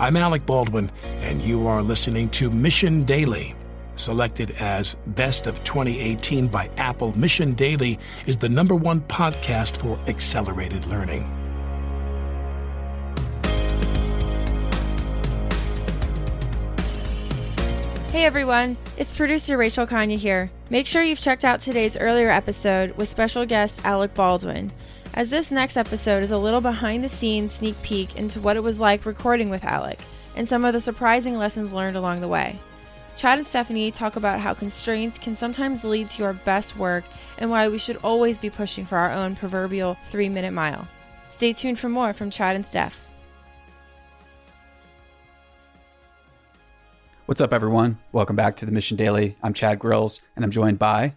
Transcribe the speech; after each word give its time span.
I'm 0.00 0.16
Alec 0.16 0.46
Baldwin, 0.46 0.92
and 1.22 1.42
you 1.42 1.66
are 1.66 1.82
listening 1.82 2.28
to 2.30 2.52
Mission 2.52 3.02
Daily. 3.02 3.56
Selected 3.96 4.52
as 4.60 4.94
Best 5.08 5.48
of 5.48 5.64
2018 5.64 6.46
by 6.46 6.70
Apple, 6.76 7.18
Mission 7.18 7.52
Daily 7.54 7.98
is 8.24 8.38
the 8.38 8.48
number 8.48 8.76
one 8.76 9.00
podcast 9.00 9.78
for 9.78 9.98
accelerated 10.06 10.86
learning. 10.86 11.24
Hey 18.12 18.24
everyone, 18.24 18.76
it's 18.98 19.12
producer 19.12 19.56
Rachel 19.56 19.84
Kanya 19.84 20.16
here. 20.16 20.48
Make 20.70 20.86
sure 20.86 21.02
you've 21.02 21.18
checked 21.18 21.44
out 21.44 21.60
today's 21.60 21.96
earlier 21.96 22.30
episode 22.30 22.92
with 22.92 23.08
special 23.08 23.44
guest 23.44 23.80
Alec 23.84 24.14
Baldwin 24.14 24.70
as 25.14 25.30
this 25.30 25.50
next 25.50 25.76
episode 25.76 26.22
is 26.22 26.30
a 26.30 26.38
little 26.38 26.60
behind 26.60 27.02
the 27.02 27.08
scenes 27.08 27.52
sneak 27.52 27.80
peek 27.82 28.16
into 28.16 28.40
what 28.40 28.56
it 28.56 28.62
was 28.62 28.80
like 28.80 29.06
recording 29.06 29.50
with 29.50 29.64
Alec 29.64 29.98
and 30.36 30.46
some 30.46 30.64
of 30.64 30.72
the 30.72 30.80
surprising 30.80 31.36
lessons 31.36 31.72
learned 31.72 31.96
along 31.96 32.20
the 32.20 32.28
way. 32.28 32.58
Chad 33.16 33.38
and 33.38 33.46
Stephanie 33.46 33.90
talk 33.90 34.14
about 34.14 34.38
how 34.38 34.54
constraints 34.54 35.18
can 35.18 35.34
sometimes 35.34 35.82
lead 35.82 36.08
to 36.10 36.22
your 36.22 36.32
best 36.32 36.76
work 36.76 37.02
and 37.38 37.50
why 37.50 37.68
we 37.68 37.78
should 37.78 37.96
always 38.04 38.38
be 38.38 38.48
pushing 38.48 38.86
for 38.86 38.96
our 38.96 39.10
own 39.10 39.34
proverbial 39.34 39.96
three 40.04 40.28
minute 40.28 40.52
mile. 40.52 40.86
Stay 41.26 41.52
tuned 41.52 41.78
for 41.78 41.88
more 41.88 42.12
from 42.12 42.30
Chad 42.30 42.54
and 42.54 42.64
Steph. 42.64 43.08
What's 47.26 47.40
up, 47.40 47.52
everyone? 47.52 47.98
Welcome 48.12 48.36
back 48.36 48.56
to 48.56 48.66
the 48.66 48.72
Mission 48.72 48.96
Daily. 48.96 49.36
I'm 49.42 49.52
Chad 49.52 49.78
Grills, 49.78 50.20
and 50.34 50.44
I'm 50.44 50.50
joined 50.50 50.78
by 50.78 51.14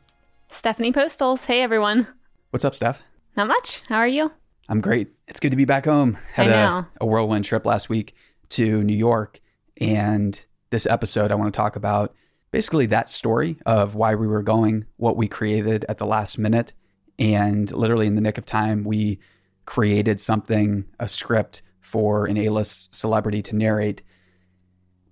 Stephanie 0.50 0.92
Postles. 0.92 1.46
Hey, 1.46 1.62
everyone. 1.62 2.08
What's 2.50 2.66
up, 2.66 2.76
Steph? 2.76 3.02
Not 3.36 3.48
much. 3.48 3.82
How 3.88 3.98
are 3.98 4.08
you? 4.08 4.32
I'm 4.68 4.82
great. 4.82 5.10
It's 5.28 5.40
good 5.40 5.52
to 5.52 5.58
be 5.58 5.66
back 5.66 5.86
home. 5.86 6.18
Had 6.34 6.48
I 6.48 6.52
know. 6.52 6.78
A, 6.78 6.88
a 7.02 7.06
whirlwind 7.06 7.46
trip 7.46 7.66
last 7.66 7.90
week 7.90 8.16
to 8.50 8.84
New 8.84 8.96
York. 8.96 9.40
And 9.80 10.40
this 10.70 10.86
episode, 10.86 11.32
I 11.32 11.36
want 11.36 11.54
to 11.54 11.58
talk 11.58 11.76
about 11.76 12.14
basically 12.52 12.86
that 12.88 13.10
story 13.10 13.58
of 13.66 13.96
why 13.96 14.16
we 14.16 14.28
were 14.28 14.44
going, 14.44 14.86
what 14.98 15.18
we 15.18 15.28
created 15.28 15.86
at 15.90 15.98
the 15.98 16.06
last 16.06 16.38
minute. 16.38 16.74
And 17.20 17.72
literally 17.72 18.08
in 18.08 18.16
the 18.16 18.22
nick 18.22 18.38
of 18.38 18.46
time, 18.46 18.84
we 18.84 19.20
created 19.66 20.20
something, 20.20 20.86
a 21.00 21.08
script 21.08 21.62
for 21.80 22.26
an 22.26 22.38
A 22.38 22.50
list 22.50 22.94
celebrity 22.96 23.42
to 23.44 23.56
narrate. 23.56 24.02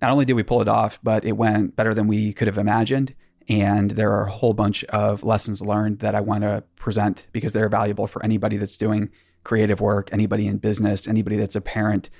Not 0.00 0.10
only 0.10 0.24
did 0.24 0.34
we 0.34 0.42
pull 0.42 0.62
it 0.62 0.68
off, 0.68 0.98
but 1.02 1.24
it 1.24 1.36
went 1.36 1.76
better 1.76 1.94
than 1.94 2.06
we 2.06 2.32
could 2.32 2.48
have 2.48 2.58
imagined. 2.58 3.14
And 3.50 3.90
there 3.90 4.12
are 4.12 4.26
a 4.26 4.30
whole 4.30 4.54
bunch 4.54 4.84
of 4.84 5.24
lessons 5.24 5.60
learned 5.60 5.98
that 5.98 6.14
I 6.14 6.20
want 6.20 6.42
to 6.44 6.62
present 6.76 7.26
because 7.32 7.52
they're 7.52 7.68
valuable 7.68 8.06
for 8.06 8.24
anybody 8.24 8.56
that's 8.56 8.78
doing 8.78 9.10
creative 9.42 9.80
work, 9.80 10.10
anybody 10.12 10.46
in 10.46 10.58
business, 10.58 11.08
anybody 11.08 11.36
that's 11.36 11.56
a 11.56 11.60
parent, 11.60 12.10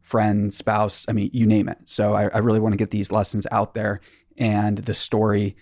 friend, 0.00 0.54
spouse. 0.54 1.04
I 1.06 1.12
mean, 1.12 1.28
you 1.34 1.44
name 1.44 1.68
it. 1.68 1.76
So 1.84 2.14
I, 2.14 2.28
I 2.28 2.38
really 2.38 2.60
want 2.60 2.72
to 2.72 2.78
get 2.78 2.90
these 2.90 3.12
lessons 3.12 3.46
out 3.52 3.74
there. 3.74 4.00
And 4.38 4.78
the 4.78 4.94
story, 4.94 5.54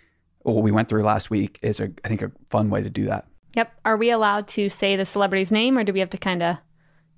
what 0.42 0.62
we 0.62 0.70
went 0.70 0.89
through 0.89 1.03
last 1.03 1.31
week, 1.31 1.59
is, 1.62 1.81
a, 1.81 1.91
I 2.05 2.09
think, 2.09 2.22
a 2.22 2.31
fun 2.48 2.70
way 2.70 2.81
to 2.81 2.91
do 2.91 3.06
that. 3.06 3.27
Yep. 3.56 3.72
Are 3.84 3.97
we 3.97 4.11
allowed 4.11 4.47
to 4.48 4.69
say 4.69 4.94
the 4.94 5.05
celebrity's 5.05 5.50
name 5.50 5.77
or 5.77 5.83
do 5.83 5.92
we 5.92 5.98
have 5.98 6.11
to 6.11 6.19
kind 6.19 6.44
of 6.44 6.59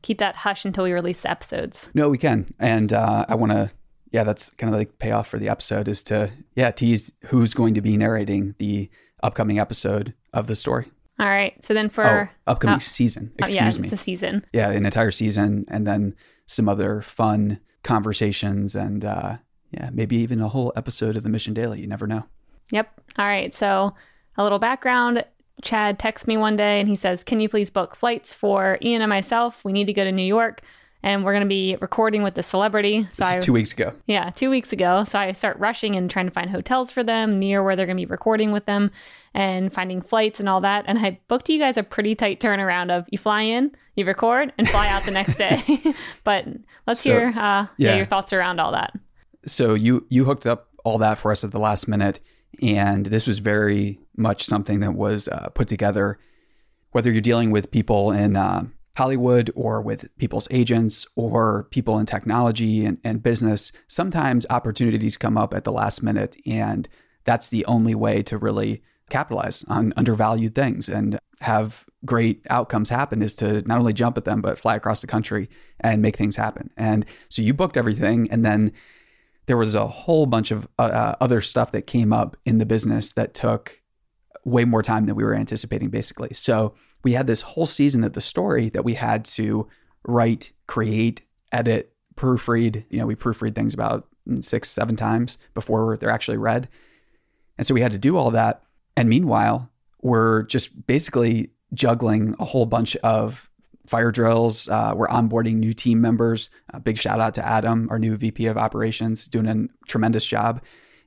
keep 0.01 0.19
that 0.19 0.37
hush 0.37 0.65
until 0.65 0.85
we 0.85 0.93
release 0.93 1.21
the 1.21 1.31
episodes? 1.31 1.91
No, 1.93 2.09
we 2.09 2.17
can. 2.17 2.47
And 2.59 2.95
uh, 2.95 3.27
I 3.29 3.35
want 3.35 3.53
to 3.53 3.71
yeah, 4.15 4.23
that's 4.23 4.49
kind 4.51 4.73
of 4.73 4.79
like 4.79 5.01
payoff 5.01 5.27
for 5.27 5.41
the 5.41 5.49
episode 5.49 5.89
is 5.89 6.01
to 6.05 6.31
yeah 6.55 6.71
tease 6.71 7.11
who's 7.25 7.53
going 7.53 7.75
to 7.75 7.81
be 7.81 7.97
narrating 7.97 8.55
the 8.59 8.89
upcoming 9.25 9.59
episode 9.59 10.15
of 10.33 10.47
the 10.47 10.55
story. 10.55 10.89
All 11.19 11.27
right. 11.27 11.53
So 11.65 11.75
then 11.75 11.91
for 11.91 12.31
oh, 12.47 12.53
upcoming 12.53 12.77
oh, 12.77 12.79
season, 12.79 13.33
excuse 13.39 13.61
oh, 13.61 13.65
yeah, 13.65 13.71
me, 13.77 13.89
it's 13.89 13.93
a 13.93 13.97
season. 13.97 14.47
Yeah, 14.53 14.71
an 14.71 14.87
entire 14.87 15.11
season, 15.11 15.65
and 15.67 15.85
then 15.85 16.15
some 16.47 16.69
other 16.69 17.03
fun 17.03 17.59
conversations, 17.83 18.77
and 18.77 19.05
uh, 19.05 19.39
yeah, 19.73 19.91
maybe 19.93 20.17
even 20.19 20.41
a 20.41 20.49
whole 20.49 20.73
episode 20.77 21.17
of 21.17 21.25
the 21.25 21.29
Mission 21.29 21.53
Daily. 21.53 21.81
You 21.81 21.89
never 21.89 22.07
know. 22.07 22.23
Yep. 22.71 23.01
All 23.19 23.27
right. 23.27 23.53
So 23.53 23.97
a 24.37 24.45
little 24.45 24.61
background. 24.61 25.25
Chad 25.63 25.99
texts 25.99 26.29
me 26.29 26.37
one 26.37 26.55
day 26.55 26.79
and 26.79 26.89
he 26.89 26.95
says, 26.95 27.25
"Can 27.25 27.41
you 27.41 27.49
please 27.49 27.69
book 27.69 27.97
flights 27.97 28.33
for 28.33 28.79
Ian 28.81 29.03
and 29.03 29.09
myself? 29.09 29.65
We 29.65 29.73
need 29.73 29.89
to 29.89 29.93
go 29.93 30.05
to 30.05 30.13
New 30.13 30.23
York." 30.23 30.63
And 31.05 31.23
we're 31.23 31.33
going 31.33 31.43
to 31.43 31.49
be 31.49 31.77
recording 31.83 32.23
with 32.23 32.35
the 32.35 32.43
celebrity. 32.43 33.07
So 33.13 33.27
I, 33.27 33.39
two 33.39 33.53
weeks 33.53 33.73
ago. 33.73 33.93
Yeah, 34.07 34.31
two 34.31 34.49
weeks 34.49 34.73
ago. 34.73 35.05
So 35.05 35.19
I 35.19 35.33
start 35.33 35.59
rushing 35.59 35.97
and 35.97 36.11
trying 36.11 36.25
to 36.25 36.33
find 36.33 36.49
hotels 36.49 36.91
for 36.91 37.05
them 37.05 37.39
near 37.39 37.63
where 37.63 37.77
they're 37.77 37.85
going 37.85 37.99
to 37.99 38.01
be 38.01 38.11
recording 38.11 38.53
with 38.53 38.65
them 38.65 38.91
and 39.35 39.71
finding 39.71 40.01
flights 40.01 40.41
and 40.41 40.49
all 40.49 40.63
that. 40.63 40.87
And 40.89 40.99
I 40.99 41.21
booked 41.29 41.51
you 41.51 41.59
guys 41.59 41.77
a 41.77 41.83
pretty 41.83 42.15
tight 42.15 42.41
turnaround 42.41 42.91
of 42.91 43.05
you 43.11 43.19
fly 43.19 43.43
in, 43.43 43.71
you 43.97 44.07
record, 44.07 44.55
and 44.57 44.67
fly 44.67 44.89
out 44.89 45.05
the 45.05 45.11
next 45.11 45.37
day. 45.37 45.63
but 46.25 46.47
let's 46.87 47.01
so, 47.01 47.11
hear 47.11 47.29
uh, 47.29 47.33
yeah. 47.37 47.67
yeah, 47.77 47.97
your 47.97 48.07
thoughts 48.07 48.33
around 48.33 48.59
all 48.59 48.73
that. 48.73 48.95
So 49.47 49.75
you 49.75 50.07
you 50.09 50.25
hooked 50.25 50.47
up 50.47 50.71
all 50.87 50.97
that 50.99 51.19
for 51.19 51.31
us 51.31 51.45
at 51.45 51.51
the 51.51 51.61
last 51.61 51.87
minute, 51.87 52.19
and 52.63 53.05
this 53.05 53.27
was 53.27 53.41
very 53.41 54.01
much 54.17 54.47
something 54.47 54.81
that 54.81 54.95
was 54.95 55.29
uh, 55.29 55.51
put 55.55 55.69
together. 55.69 56.19
Whether 56.93 57.13
you're 57.13 57.21
dealing 57.21 57.51
with 57.51 57.71
people 57.71 58.11
in 58.11 58.37
uh, 58.37 58.65
Hollywood 58.97 59.51
or 59.55 59.81
with 59.81 60.09
people's 60.19 60.49
agents 60.51 61.07
or 61.17 61.65
people 61.71 61.99
in 61.99 62.07
technology 62.07 62.85
and, 62.85 62.99
and 63.05 63.23
business, 63.23 63.73
sometimes 63.89 64.47
opportunities 64.51 65.17
come 65.17 65.37
up 65.37 65.53
at 65.53 65.65
the 65.65 65.73
last 65.73 66.03
minute. 66.03 66.37
And 66.47 66.89
that's 67.25 67.49
the 67.49 67.65
only 67.67 67.95
way 67.95 68.23
to 68.23 68.39
really 68.39 68.83
capitalize 69.11 69.65
on 69.69 69.93
undervalued 69.97 70.55
things 70.55 70.89
and 70.89 71.19
have 71.41 71.85
great 72.05 72.41
outcomes 72.49 72.89
happen 72.89 73.21
is 73.21 73.35
to 73.37 73.61
not 73.63 73.79
only 73.79 73.93
jump 73.93 74.17
at 74.17 74.25
them, 74.25 74.41
but 74.41 74.59
fly 74.59 74.77
across 74.77 75.01
the 75.01 75.07
country 75.07 75.49
and 75.81 76.01
make 76.01 76.17
things 76.17 76.37
happen. 76.37 76.71
And 76.77 77.05
so 77.29 77.43
you 77.43 77.53
booked 77.53 77.77
everything. 77.77 78.31
And 78.31 78.45
then 78.45 78.73
there 79.47 79.57
was 79.57 79.75
a 79.75 79.87
whole 79.87 80.27
bunch 80.27 80.51
of 80.51 80.67
uh, 80.79 80.83
uh 80.83 81.15
other 81.21 81.41
stuff 81.41 81.73
that 81.73 81.87
came 81.87 82.13
up 82.13 82.37
in 82.47 82.59
the 82.59 82.67
business 82.67 83.13
that 83.13 83.35
took 83.35 83.81
way 84.45 84.65
more 84.65 84.83
time 84.83 85.05
than 85.05 85.17
we 85.17 85.25
were 85.25 85.35
anticipating, 85.35 85.91
basically. 85.91 86.33
So 86.33 86.75
we 87.05 87.13
had 87.13 87.27
this 87.27 87.43
whole 87.43 87.67
season 87.67 88.03
of 88.03 88.15
the 88.15 88.21
story 88.21 88.71
that 88.71 88.85
we 88.85 88.95
had 88.95 89.25
to 89.27 89.69
write, 90.07 90.51
create, 90.67 91.21
edit, 91.53 91.93
proofread. 92.17 92.85
You 92.89 92.99
know, 92.99 93.07
we 93.07 93.15
proofread 93.15 93.55
things 93.55 93.75
about 93.75 94.09
six, 94.41 94.71
seven 94.71 94.97
times 94.97 95.39
before 95.53 95.97
they're 95.99 96.11
actually 96.11 96.39
read. 96.39 96.69
And 97.59 97.67
so 97.67 97.75
we 97.75 97.83
had 97.83 97.93
to 97.93 97.99
do 97.99 98.17
all 98.17 98.31
that. 98.33 98.63
And 98.97 99.09
meanwhile, 99.09 99.71
we're 100.03 100.45
just 100.45 100.87
basically 100.87 101.51
juggling 101.73 102.35
a 102.39 102.45
whole 102.45 102.67
bunch 102.67 102.97
of 102.97 103.51
fire 103.87 104.11
drills. 104.11 104.69
Uh, 104.69 104.95
we're 104.97 105.09
onboarding 105.09 105.57
new 105.57 105.73
team 105.73 106.01
members. 106.01 106.49
A 106.73 106.81
big 106.81 106.99
shout 106.99 107.21
out 107.21 107.35
to 107.35 107.47
Adam, 107.47 107.89
our 107.91 107.99
new 107.99 108.17
VP 108.17 108.47
of 108.47 108.57
operations, 108.57 109.29
doing 109.29 109.47
a 109.47 109.87
tremendous 109.89 110.25
job. 110.25 110.63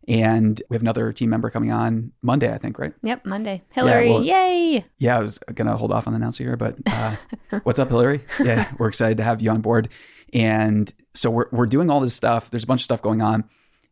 And 0.08 0.62
we 0.70 0.76
have 0.76 0.82
another 0.82 1.12
team 1.12 1.30
member 1.30 1.50
coming 1.50 1.72
on 1.72 2.14
Monday, 2.22 2.54
I 2.54 2.58
think, 2.58 2.80
right? 2.80 2.94
Yep, 3.04 3.26
Monday. 3.26 3.62
Hillary, 3.72 4.08
yeah, 4.08 4.14
well, 4.14 4.24
yay! 4.24 4.86
Yeah, 5.00 5.18
I 5.18 5.20
was 5.20 5.38
going 5.54 5.68
to 5.68 5.76
hold 5.76 5.92
off 5.92 6.08
on 6.08 6.14
the 6.14 6.18
announcement 6.18 6.48
here, 6.48 6.56
but 6.56 6.78
uh, 6.88 7.16
what's 7.64 7.78
up, 7.78 7.90
Hillary? 7.90 8.24
Yeah, 8.40 8.72
we're 8.80 8.88
excited 8.88 9.18
to 9.18 9.24
have 9.26 9.42
you 9.42 9.50
on 9.50 9.60
board. 9.60 9.90
And 10.34 10.92
so 11.14 11.30
we're, 11.30 11.48
we're 11.52 11.66
doing 11.66 11.90
all 11.90 12.00
this 12.00 12.14
stuff. 12.14 12.50
There's 12.50 12.64
a 12.64 12.68
bunch 12.68 12.82
of 12.82 12.86
stuff 12.86 13.02
going 13.02 13.22
on, 13.22 13.44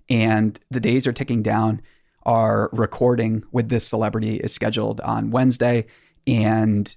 and 0.10 0.58
the 0.72 0.80
days 0.80 1.06
are 1.06 1.14
ticking 1.14 1.44
down. 1.44 1.82
Our 2.24 2.70
recording 2.72 3.44
with 3.52 3.68
this 3.68 3.86
celebrity 3.86 4.38
is 4.38 4.54
scheduled 4.54 5.02
on 5.02 5.32
Wednesday, 5.32 5.86
and 6.26 6.96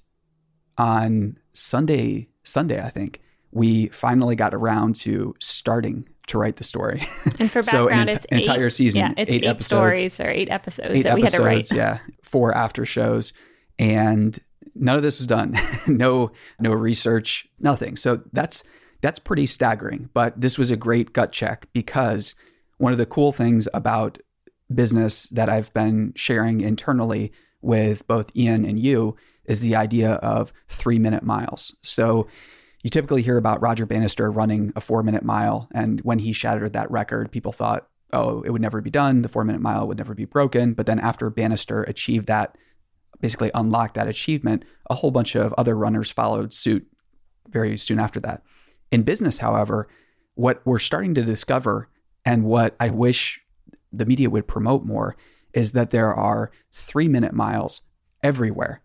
on 0.79 1.39
Sunday, 1.53 2.29
Sunday, 2.45 2.81
I 2.81 2.91
think, 2.91 3.21
we 3.50 3.89
finally 3.89 4.37
got 4.37 4.55
around 4.55 4.95
to 4.97 5.35
starting 5.41 6.09
to 6.28 6.39
write 6.39 6.56
the 6.56 6.65
story. 6.65 7.06
And 7.39 7.50
for 7.50 7.62
background, 7.62 7.65
so 7.65 7.89
an, 7.89 8.09
it's 8.09 8.27
eight, 8.31 8.41
entire 8.41 8.71
season, 8.71 9.00
yeah, 9.00 9.15
it's 9.16 9.33
eight, 9.33 9.44
eight 9.44 9.62
stories 9.62 10.21
or 10.21 10.28
eight 10.28 10.50
episodes 10.50 10.91
eight 10.91 11.03
that 11.03 11.12
episodes, 11.12 11.16
we 11.16 11.22
had 11.22 11.33
to 11.33 11.43
write. 11.43 11.72
Yeah, 11.72 11.99
four 12.22 12.55
after 12.56 12.87
shows, 12.87 13.33
and 13.78 14.38
none 14.75 14.97
of 14.97 15.03
this 15.03 15.19
was 15.19 15.26
done. 15.26 15.56
no, 15.87 16.32
no 16.61 16.73
research, 16.73 17.47
nothing. 17.58 17.97
So 17.97 18.23
that's 18.32 18.62
that's 19.00 19.19
pretty 19.19 19.47
staggering. 19.47 20.11
But 20.12 20.41
this 20.41 20.58
was 20.58 20.70
a 20.70 20.76
great 20.76 21.12
gut 21.12 21.32
check 21.32 21.69
because 21.73 22.35
one 22.79 22.93
of 22.93 22.99
the 22.99 23.06
cool 23.06 23.32
things 23.32 23.69
about 23.75 24.19
business 24.73 25.25
that 25.31 25.49
I've 25.49 25.73
been 25.73 26.12
sharing 26.14 26.61
internally 26.61 27.32
with 27.61 28.06
both 28.06 28.35
Ian 28.37 28.64
and 28.64 28.79
you 28.79 29.17
is 29.44 29.61
the 29.61 29.75
idea 29.75 30.12
of 30.14 30.53
three 30.69 30.99
minute 30.99 31.23
miles. 31.23 31.75
So 31.82 32.29
you 32.83 32.91
typically 32.91 33.23
hear 33.23 33.37
about 33.37 33.61
Roger 33.61 33.87
Bannister 33.87 34.31
running 34.31 34.73
a 34.77 34.81
four 34.81 35.03
minute 35.03 35.25
mile. 35.25 35.69
And 35.75 36.01
when 36.03 36.19
he 36.19 36.33
shattered 36.33 36.73
that 36.75 36.91
record, 36.91 37.33
people 37.33 37.53
thought, 37.53 37.89
oh, 38.13 38.43
it 38.43 38.51
would 38.51 38.63
never 38.63 38.81
be 38.81 38.91
done. 38.91 39.23
The 39.23 39.29
four 39.29 39.45
minute 39.45 39.61
mile 39.61 39.87
would 39.87 39.99
never 39.99 40.15
be 40.15 40.25
broken. 40.25 40.75
But 40.75 40.87
then 40.87 41.01
after 41.01 41.29
Bannister 41.31 41.83
achieved 41.85 42.27
that, 42.27 42.57
basically 43.21 43.51
unlocked 43.55 43.95
that 43.95 44.09
achievement, 44.09 44.65
a 44.89 44.95
whole 44.95 45.11
bunch 45.11 45.35
of 45.35 45.53
other 45.59 45.77
runners 45.77 46.11
followed 46.11 46.53
suit 46.53 46.87
very 47.49 47.77
soon 47.77 47.99
after 47.99 48.21
that. 48.21 48.43
In 48.93 49.03
business, 49.03 49.39
however, 49.39 49.89
what 50.35 50.63
we're 50.65 50.79
starting 50.79 51.15
to 51.15 51.23
discover 51.23 51.89
and 52.25 52.45
what 52.45 52.77
I 52.79 52.91
wish 52.91 53.41
the 53.93 54.07
media 54.07 54.31
would 54.31 54.47
promote 54.47 54.85
more 54.85 55.17
is 55.53 55.73
that 55.73 55.91
there 55.91 56.15
are 56.15 56.53
three 56.71 57.09
minute 57.09 57.33
miles 57.33 57.81
everywhere 58.23 58.83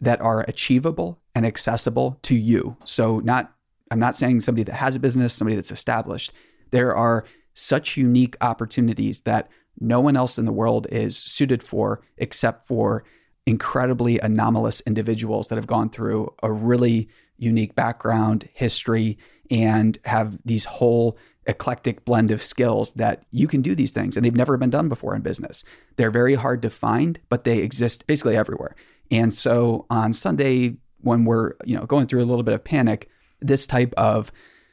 that 0.00 0.20
are 0.20 0.44
achievable 0.48 1.20
and 1.34 1.46
accessible 1.46 2.18
to 2.22 2.34
you. 2.34 2.76
So 2.84 3.20
not 3.20 3.52
I'm 3.90 4.00
not 4.00 4.14
saying 4.16 4.40
somebody 4.40 4.64
that 4.64 4.74
has 4.74 4.96
a 4.96 5.00
business, 5.00 5.34
somebody 5.34 5.56
that's 5.56 5.70
established, 5.70 6.32
There 6.70 6.96
are 6.96 7.24
such 7.54 7.96
unique 7.96 8.36
opportunities 8.40 9.20
that 9.20 9.48
no 9.78 10.00
one 10.00 10.16
else 10.16 10.38
in 10.38 10.44
the 10.44 10.52
world 10.52 10.86
is 10.90 11.16
suited 11.16 11.62
for 11.62 12.02
except 12.16 12.66
for 12.66 13.04
incredibly 13.46 14.18
anomalous 14.18 14.80
individuals 14.86 15.48
that 15.48 15.56
have 15.56 15.66
gone 15.66 15.90
through 15.90 16.32
a 16.42 16.50
really 16.50 17.08
unique 17.36 17.74
background, 17.74 18.48
history, 18.54 19.18
and 19.50 19.98
have 20.04 20.38
these 20.44 20.64
whole 20.64 21.18
eclectic 21.46 22.04
blend 22.04 22.30
of 22.30 22.42
skills 22.42 22.92
that 22.92 23.24
you 23.30 23.46
can 23.46 23.60
do 23.60 23.74
these 23.74 23.90
things 23.90 24.16
and 24.16 24.24
they've 24.24 24.34
never 24.34 24.56
been 24.56 24.70
done 24.70 24.88
before 24.88 25.14
in 25.14 25.20
business. 25.20 25.62
They're 25.96 26.10
very 26.10 26.34
hard 26.34 26.62
to 26.62 26.70
find, 26.70 27.20
but 27.28 27.44
they 27.44 27.58
exist 27.58 28.06
basically 28.06 28.36
everywhere. 28.36 28.74
And 29.10 29.32
so 29.32 29.86
on 29.90 30.12
Sunday 30.12 30.76
when 31.00 31.24
we're, 31.24 31.52
you 31.64 31.76
know, 31.76 31.84
going 31.86 32.06
through 32.06 32.22
a 32.22 32.26
little 32.26 32.42
bit 32.42 32.54
of 32.54 32.64
panic, 32.64 33.08
this 33.40 33.66
type 33.66 33.92
of 33.96 34.32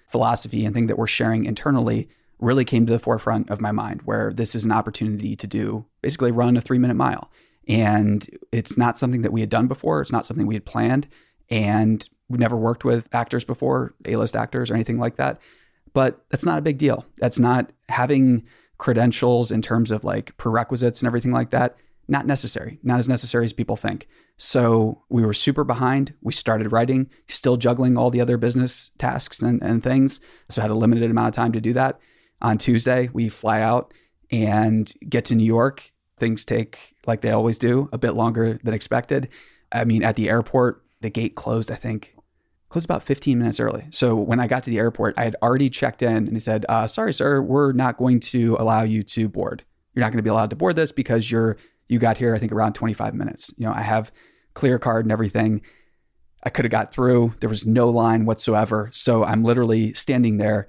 philosophy 0.09 0.65
and 0.65 0.73
thing 0.73 0.87
that 0.87 0.97
we're 0.97 1.07
sharing 1.07 1.45
internally 1.45 2.09
really 2.39 2.65
came 2.65 2.85
to 2.85 2.93
the 2.93 2.99
forefront 2.99 3.49
of 3.49 3.61
my 3.61 3.71
mind 3.71 4.01
where 4.03 4.31
this 4.33 4.55
is 4.55 4.65
an 4.65 4.71
opportunity 4.71 5.35
to 5.35 5.47
do 5.47 5.85
basically 6.01 6.31
run 6.31 6.57
a 6.57 6.61
3-minute 6.61 6.95
mile. 6.95 7.29
And 7.67 8.25
it's 8.51 8.77
not 8.77 8.97
something 8.97 9.21
that 9.21 9.31
we 9.31 9.41
had 9.41 9.49
done 9.49 9.67
before, 9.67 10.01
it's 10.01 10.11
not 10.11 10.25
something 10.25 10.47
we 10.47 10.55
had 10.55 10.65
planned 10.65 11.07
and 11.49 12.07
we 12.29 12.37
never 12.37 12.55
worked 12.55 12.85
with 12.85 13.09
actors 13.13 13.43
before, 13.45 13.93
A-list 14.05 14.35
actors 14.35 14.71
or 14.71 14.73
anything 14.73 14.97
like 14.99 15.17
that 15.17 15.39
but 15.93 16.23
that's 16.29 16.45
not 16.45 16.57
a 16.57 16.61
big 16.61 16.77
deal. 16.77 17.05
That's 17.17 17.39
not 17.39 17.71
having 17.89 18.45
credentials 18.77 19.51
in 19.51 19.61
terms 19.61 19.91
of 19.91 20.03
like 20.03 20.35
prerequisites 20.37 21.01
and 21.01 21.07
everything 21.07 21.31
like 21.31 21.51
that. 21.51 21.77
Not 22.07 22.25
necessary, 22.25 22.79
not 22.83 22.99
as 22.99 23.07
necessary 23.07 23.45
as 23.45 23.53
people 23.53 23.77
think. 23.77 24.07
So 24.37 25.03
we 25.09 25.23
were 25.23 25.33
super 25.33 25.63
behind. 25.63 26.13
We 26.21 26.33
started 26.33 26.71
writing, 26.71 27.09
still 27.27 27.57
juggling 27.57 27.97
all 27.97 28.09
the 28.09 28.21
other 28.21 28.37
business 28.37 28.89
tasks 28.97 29.41
and, 29.41 29.61
and 29.61 29.83
things. 29.83 30.19
So 30.49 30.61
I 30.61 30.63
had 30.63 30.71
a 30.71 30.75
limited 30.75 31.11
amount 31.11 31.27
of 31.27 31.33
time 31.33 31.51
to 31.53 31.61
do 31.61 31.73
that. 31.73 31.99
On 32.41 32.57
Tuesday, 32.57 33.09
we 33.13 33.29
fly 33.29 33.61
out 33.61 33.93
and 34.31 34.91
get 35.07 35.25
to 35.25 35.35
New 35.35 35.45
York. 35.45 35.91
Things 36.19 36.43
take, 36.43 36.95
like 37.05 37.21
they 37.21 37.31
always 37.31 37.57
do, 37.57 37.87
a 37.93 37.97
bit 37.97 38.11
longer 38.11 38.59
than 38.63 38.73
expected. 38.73 39.29
I 39.71 39.85
mean, 39.85 40.03
at 40.03 40.15
the 40.15 40.29
airport, 40.29 40.83
the 41.01 41.09
gate 41.09 41.35
closed, 41.35 41.71
I 41.71 41.75
think, 41.75 42.15
closed 42.69 42.85
about 42.85 43.03
15 43.03 43.37
minutes 43.37 43.59
early. 43.59 43.85
So 43.91 44.15
when 44.15 44.39
I 44.39 44.47
got 44.47 44.63
to 44.63 44.69
the 44.69 44.79
airport, 44.79 45.15
I 45.17 45.25
had 45.25 45.35
already 45.43 45.69
checked 45.69 46.01
in 46.01 46.15
and 46.15 46.35
they 46.35 46.39
said, 46.39 46.65
uh, 46.69 46.87
sorry, 46.87 47.13
sir, 47.13 47.41
we're 47.41 47.73
not 47.73 47.97
going 47.97 48.19
to 48.21 48.55
allow 48.59 48.83
you 48.83 49.03
to 49.03 49.27
board. 49.27 49.63
You're 49.93 50.01
not 50.01 50.11
going 50.11 50.17
to 50.19 50.23
be 50.23 50.29
allowed 50.29 50.51
to 50.51 50.55
board 50.55 50.75
this 50.75 50.91
because 50.91 51.29
you're, 51.29 51.57
you 51.91 51.99
got 51.99 52.17
here, 52.17 52.33
I 52.33 52.39
think 52.39 52.53
around 52.53 52.73
25 52.73 53.13
minutes. 53.13 53.53
You 53.57 53.65
know, 53.65 53.73
I 53.73 53.81
have 53.81 54.11
clear 54.53 54.79
card 54.79 55.03
and 55.05 55.11
everything. 55.11 55.61
I 56.41 56.49
could 56.49 56.63
have 56.63 56.71
got 56.71 56.93
through. 56.93 57.35
There 57.41 57.49
was 57.49 57.65
no 57.65 57.89
line 57.89 58.25
whatsoever. 58.25 58.89
So 58.93 59.25
I'm 59.25 59.43
literally 59.43 59.93
standing 59.93 60.37
there 60.37 60.67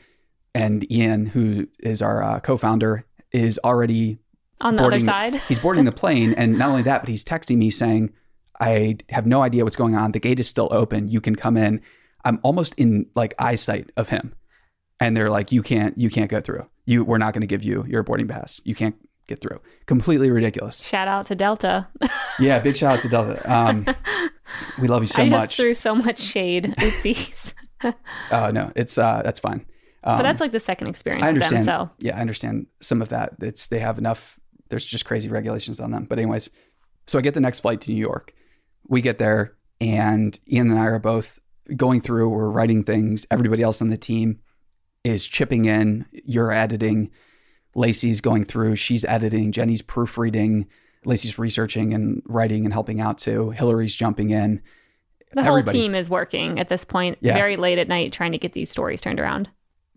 and 0.54 0.90
Ian, 0.90 1.26
who 1.26 1.68
is 1.78 2.02
our 2.02 2.22
uh, 2.22 2.40
co-founder, 2.40 3.06
is 3.30 3.58
already 3.64 4.18
on 4.60 4.76
the 4.76 4.82
boarding, 4.82 4.98
other 5.02 5.06
side. 5.06 5.34
he's 5.48 5.60
boarding 5.60 5.84
the 5.84 5.92
plane. 5.92 6.34
And 6.34 6.58
not 6.58 6.70
only 6.70 6.82
that, 6.82 7.02
but 7.02 7.08
he's 7.08 7.24
texting 7.24 7.56
me 7.56 7.70
saying, 7.70 8.12
I 8.60 8.98
have 9.08 9.24
no 9.24 9.42
idea 9.42 9.62
what's 9.62 9.76
going 9.76 9.94
on. 9.94 10.10
The 10.12 10.18
gate 10.18 10.40
is 10.40 10.48
still 10.48 10.68
open. 10.72 11.08
You 11.08 11.20
can 11.20 11.36
come 11.36 11.56
in. 11.56 11.80
I'm 12.24 12.40
almost 12.42 12.74
in 12.74 13.06
like 13.14 13.34
eyesight 13.38 13.90
of 13.96 14.08
him. 14.08 14.34
And 15.00 15.16
they're 15.16 15.30
like, 15.30 15.52
you 15.52 15.62
can't, 15.62 15.96
you 15.96 16.10
can't 16.10 16.30
go 16.30 16.40
through. 16.40 16.66
You, 16.84 17.04
we're 17.04 17.18
not 17.18 17.32
going 17.32 17.40
to 17.42 17.46
give 17.46 17.62
you 17.62 17.84
your 17.88 18.02
boarding 18.02 18.28
pass. 18.28 18.60
You 18.64 18.74
can't 18.74 18.96
get 19.32 19.40
through. 19.40 19.60
Completely 19.86 20.30
ridiculous. 20.30 20.82
Shout 20.82 21.08
out 21.08 21.26
to 21.26 21.34
Delta. 21.34 21.88
yeah, 22.38 22.58
big 22.58 22.76
shout 22.76 22.98
out 22.98 23.02
to 23.02 23.08
Delta. 23.08 23.52
Um, 23.52 23.86
we 24.80 24.88
love 24.88 25.02
you 25.02 25.08
so 25.08 25.22
I 25.22 25.26
just 25.26 25.32
much. 25.36 25.56
threw 25.56 25.74
so 25.74 25.94
much 25.94 26.18
shade. 26.18 26.74
Oopsies. 26.78 27.52
Oh 28.30 28.50
no, 28.54 28.72
it's 28.76 28.98
uh, 28.98 29.22
that's 29.24 29.40
fine. 29.40 29.66
Um, 30.04 30.16
but 30.18 30.22
that's 30.22 30.40
like 30.40 30.52
the 30.52 30.60
second 30.60 30.88
experience 30.88 31.24
I 31.24 31.28
understand. 31.28 31.62
them. 31.62 31.88
So 31.88 31.90
Yeah, 31.98 32.16
I 32.16 32.20
understand 32.20 32.66
some 32.80 33.00
of 33.02 33.08
that. 33.10 33.34
It's 33.40 33.68
they 33.68 33.78
have 33.78 33.98
enough. 33.98 34.38
There's 34.68 34.86
just 34.86 35.04
crazy 35.04 35.28
regulations 35.28 35.80
on 35.80 35.90
them. 35.90 36.04
But 36.04 36.18
anyways, 36.18 36.50
so 37.06 37.18
I 37.18 37.22
get 37.22 37.34
the 37.34 37.40
next 37.40 37.60
flight 37.60 37.80
to 37.82 37.92
New 37.92 37.98
York. 37.98 38.34
We 38.88 39.00
get 39.00 39.18
there, 39.18 39.54
and 39.80 40.38
Ian 40.50 40.70
and 40.70 40.78
I 40.78 40.86
are 40.86 40.98
both 40.98 41.38
going 41.76 42.00
through. 42.00 42.28
We're 42.28 42.48
writing 42.48 42.84
things. 42.84 43.26
Everybody 43.30 43.62
else 43.62 43.80
on 43.80 43.88
the 43.90 43.96
team 43.96 44.40
is 45.04 45.26
chipping 45.26 45.64
in. 45.66 46.06
You're 46.12 46.52
editing. 46.52 47.10
Lacey's 47.74 48.20
going 48.20 48.44
through. 48.44 48.76
She's 48.76 49.04
editing. 49.04 49.52
Jenny's 49.52 49.82
proofreading. 49.82 50.66
Lacey's 51.04 51.38
researching 51.38 51.94
and 51.94 52.22
writing 52.26 52.64
and 52.64 52.72
helping 52.72 53.00
out 53.00 53.18
too. 53.18 53.50
Hillary's 53.50 53.94
jumping 53.94 54.30
in. 54.30 54.60
the 55.34 55.42
whole 55.42 55.52
Everybody. 55.56 55.78
team 55.78 55.94
is 55.94 56.10
working 56.10 56.58
at 56.60 56.68
this 56.68 56.84
point, 56.84 57.16
Yeah. 57.22 57.32
very 57.34 57.56
late 57.56 57.78
at 57.78 57.88
night, 57.88 58.12
trying 58.12 58.32
to 58.32 58.38
get 58.38 58.52
these 58.52 58.70
stories 58.70 59.00
turned 59.00 59.18
around. 59.18 59.48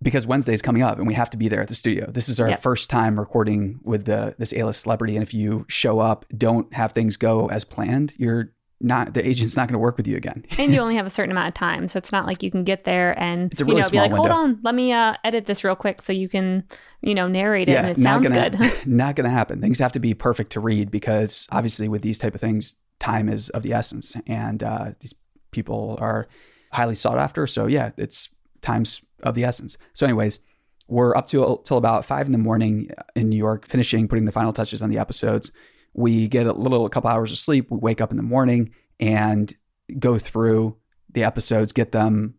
because 0.02 0.28
Wednesday's 0.28 0.62
coming 0.62 0.82
up 0.84 0.98
and 0.98 1.08
we 1.08 1.14
have 1.14 1.30
to 1.32 1.38
be 1.38 1.48
there 1.50 1.62
at 1.62 1.68
the 1.68 1.74
studio. 1.74 2.10
This 2.12 2.30
is 2.30 2.40
our 2.40 2.50
Yep. 2.50 2.62
first 2.62 2.90
time 2.90 3.18
recording 3.20 3.80
with 3.84 4.06
the 4.06 4.36
this 4.38 4.54
A-list 4.54 4.82
celebrity, 4.82 5.16
and 5.16 5.24
if 5.24 5.34
you 5.34 5.66
show 5.68 6.00
up, 6.00 6.26
don't 6.38 6.72
have 6.74 6.92
things 6.92 7.18
go 7.18 7.48
as 7.48 7.64
planned, 7.64 8.14
you're 8.18 8.52
not 8.82 9.14
the 9.14 9.26
agent's 9.26 9.56
not 9.56 9.68
going 9.68 9.74
to 9.74 9.80
work 9.80 9.98
with 9.98 10.08
you 10.08 10.18
again. 10.18 10.46
And 10.58 10.74
you 10.74 10.80
only 10.82 10.96
have 10.96 11.06
a 11.06 11.10
certain 11.10 11.32
amount 11.32 11.48
of 11.48 11.54
time, 11.54 11.88
so 11.88 11.98
it's 11.98 12.12
not 12.12 12.26
like 12.26 12.44
you 12.44 12.52
can 12.52 12.64
get 12.64 12.84
there 12.84 13.18
and 13.20 13.52
It's 13.52 13.62
a 13.62 13.66
you 13.66 13.70
really 13.70 13.82
know 13.82 13.90
be 13.90 13.98
like, 13.98 14.12
hold 14.12 14.30
on, 14.30 14.60
let 14.64 14.76
me 14.76 14.92
uh, 14.92 15.16
edit 15.24 15.46
this 15.46 15.64
real 15.64 15.76
quick 15.76 16.02
so 16.02 16.12
you 16.12 16.28
can 16.30 16.64
you 17.02 17.16
know 17.16 17.28
narrate 17.28 17.70
it 17.70 17.76
and 17.76 17.88
it 17.88 17.98
sounds 17.98 18.28
gonna 18.28 18.50
good. 18.50 18.74
not 18.88 19.16
going 19.16 19.26
to 19.26 19.32
happen. 19.32 19.62
Things 19.62 19.80
have 19.80 19.94
to 19.94 20.00
be 20.00 20.14
perfect 20.14 20.52
to 20.54 20.60
read 20.60 20.92
because 20.92 21.48
obviously 21.52 21.88
with 21.88 22.02
these 22.02 22.18
type 22.18 22.36
of 22.36 22.42
things, 22.42 22.76
time 23.00 23.30
is 23.30 23.50
of 23.52 23.64
the 23.64 23.74
essence, 23.74 24.16
and 24.28 24.62
uh, 24.64 24.92
these 25.00 25.14
people 25.52 25.98
are 26.02 26.28
highly 26.72 26.96
sought 26.96 27.18
after. 27.18 27.48
So 27.48 27.68
yeah, 27.68 27.92
it's 27.98 28.30
times 28.62 29.02
of 29.24 29.36
the 29.36 29.44
essence. 29.44 29.78
So 29.94 30.06
anyways. 30.06 30.40
We're 30.88 31.16
up 31.16 31.26
to 31.30 31.60
till 31.64 31.78
about 31.78 32.06
five 32.06 32.28
in 32.28 32.32
the 32.32 32.38
morning 32.38 32.92
in 33.16 33.28
New 33.28 33.38
York, 33.38 33.68
finishing 33.68 34.08
putting 34.08 34.26
the 34.26 34.32
final 34.32 34.54
touches 34.54 34.84
on 34.84 34.92
the 34.92 35.00
episodes. 35.00 35.50
We 35.96 36.28
get 36.28 36.46
a 36.46 36.54
little, 36.54 36.86
a 36.86 36.90
couple 36.90 37.10
hours 37.10 37.32
of 37.32 37.40
sleep. 37.40 37.72
We 37.72 37.78
wake 37.78 38.02
up 38.02 38.12
in 38.12 38.18
the 38.18 38.24
morning 38.24 38.74
and 39.00 39.54
go 39.98 40.20
through 40.20 40.76
the 41.12 41.24
episodes, 41.24 41.72
get 41.72 41.92
them 41.92 42.36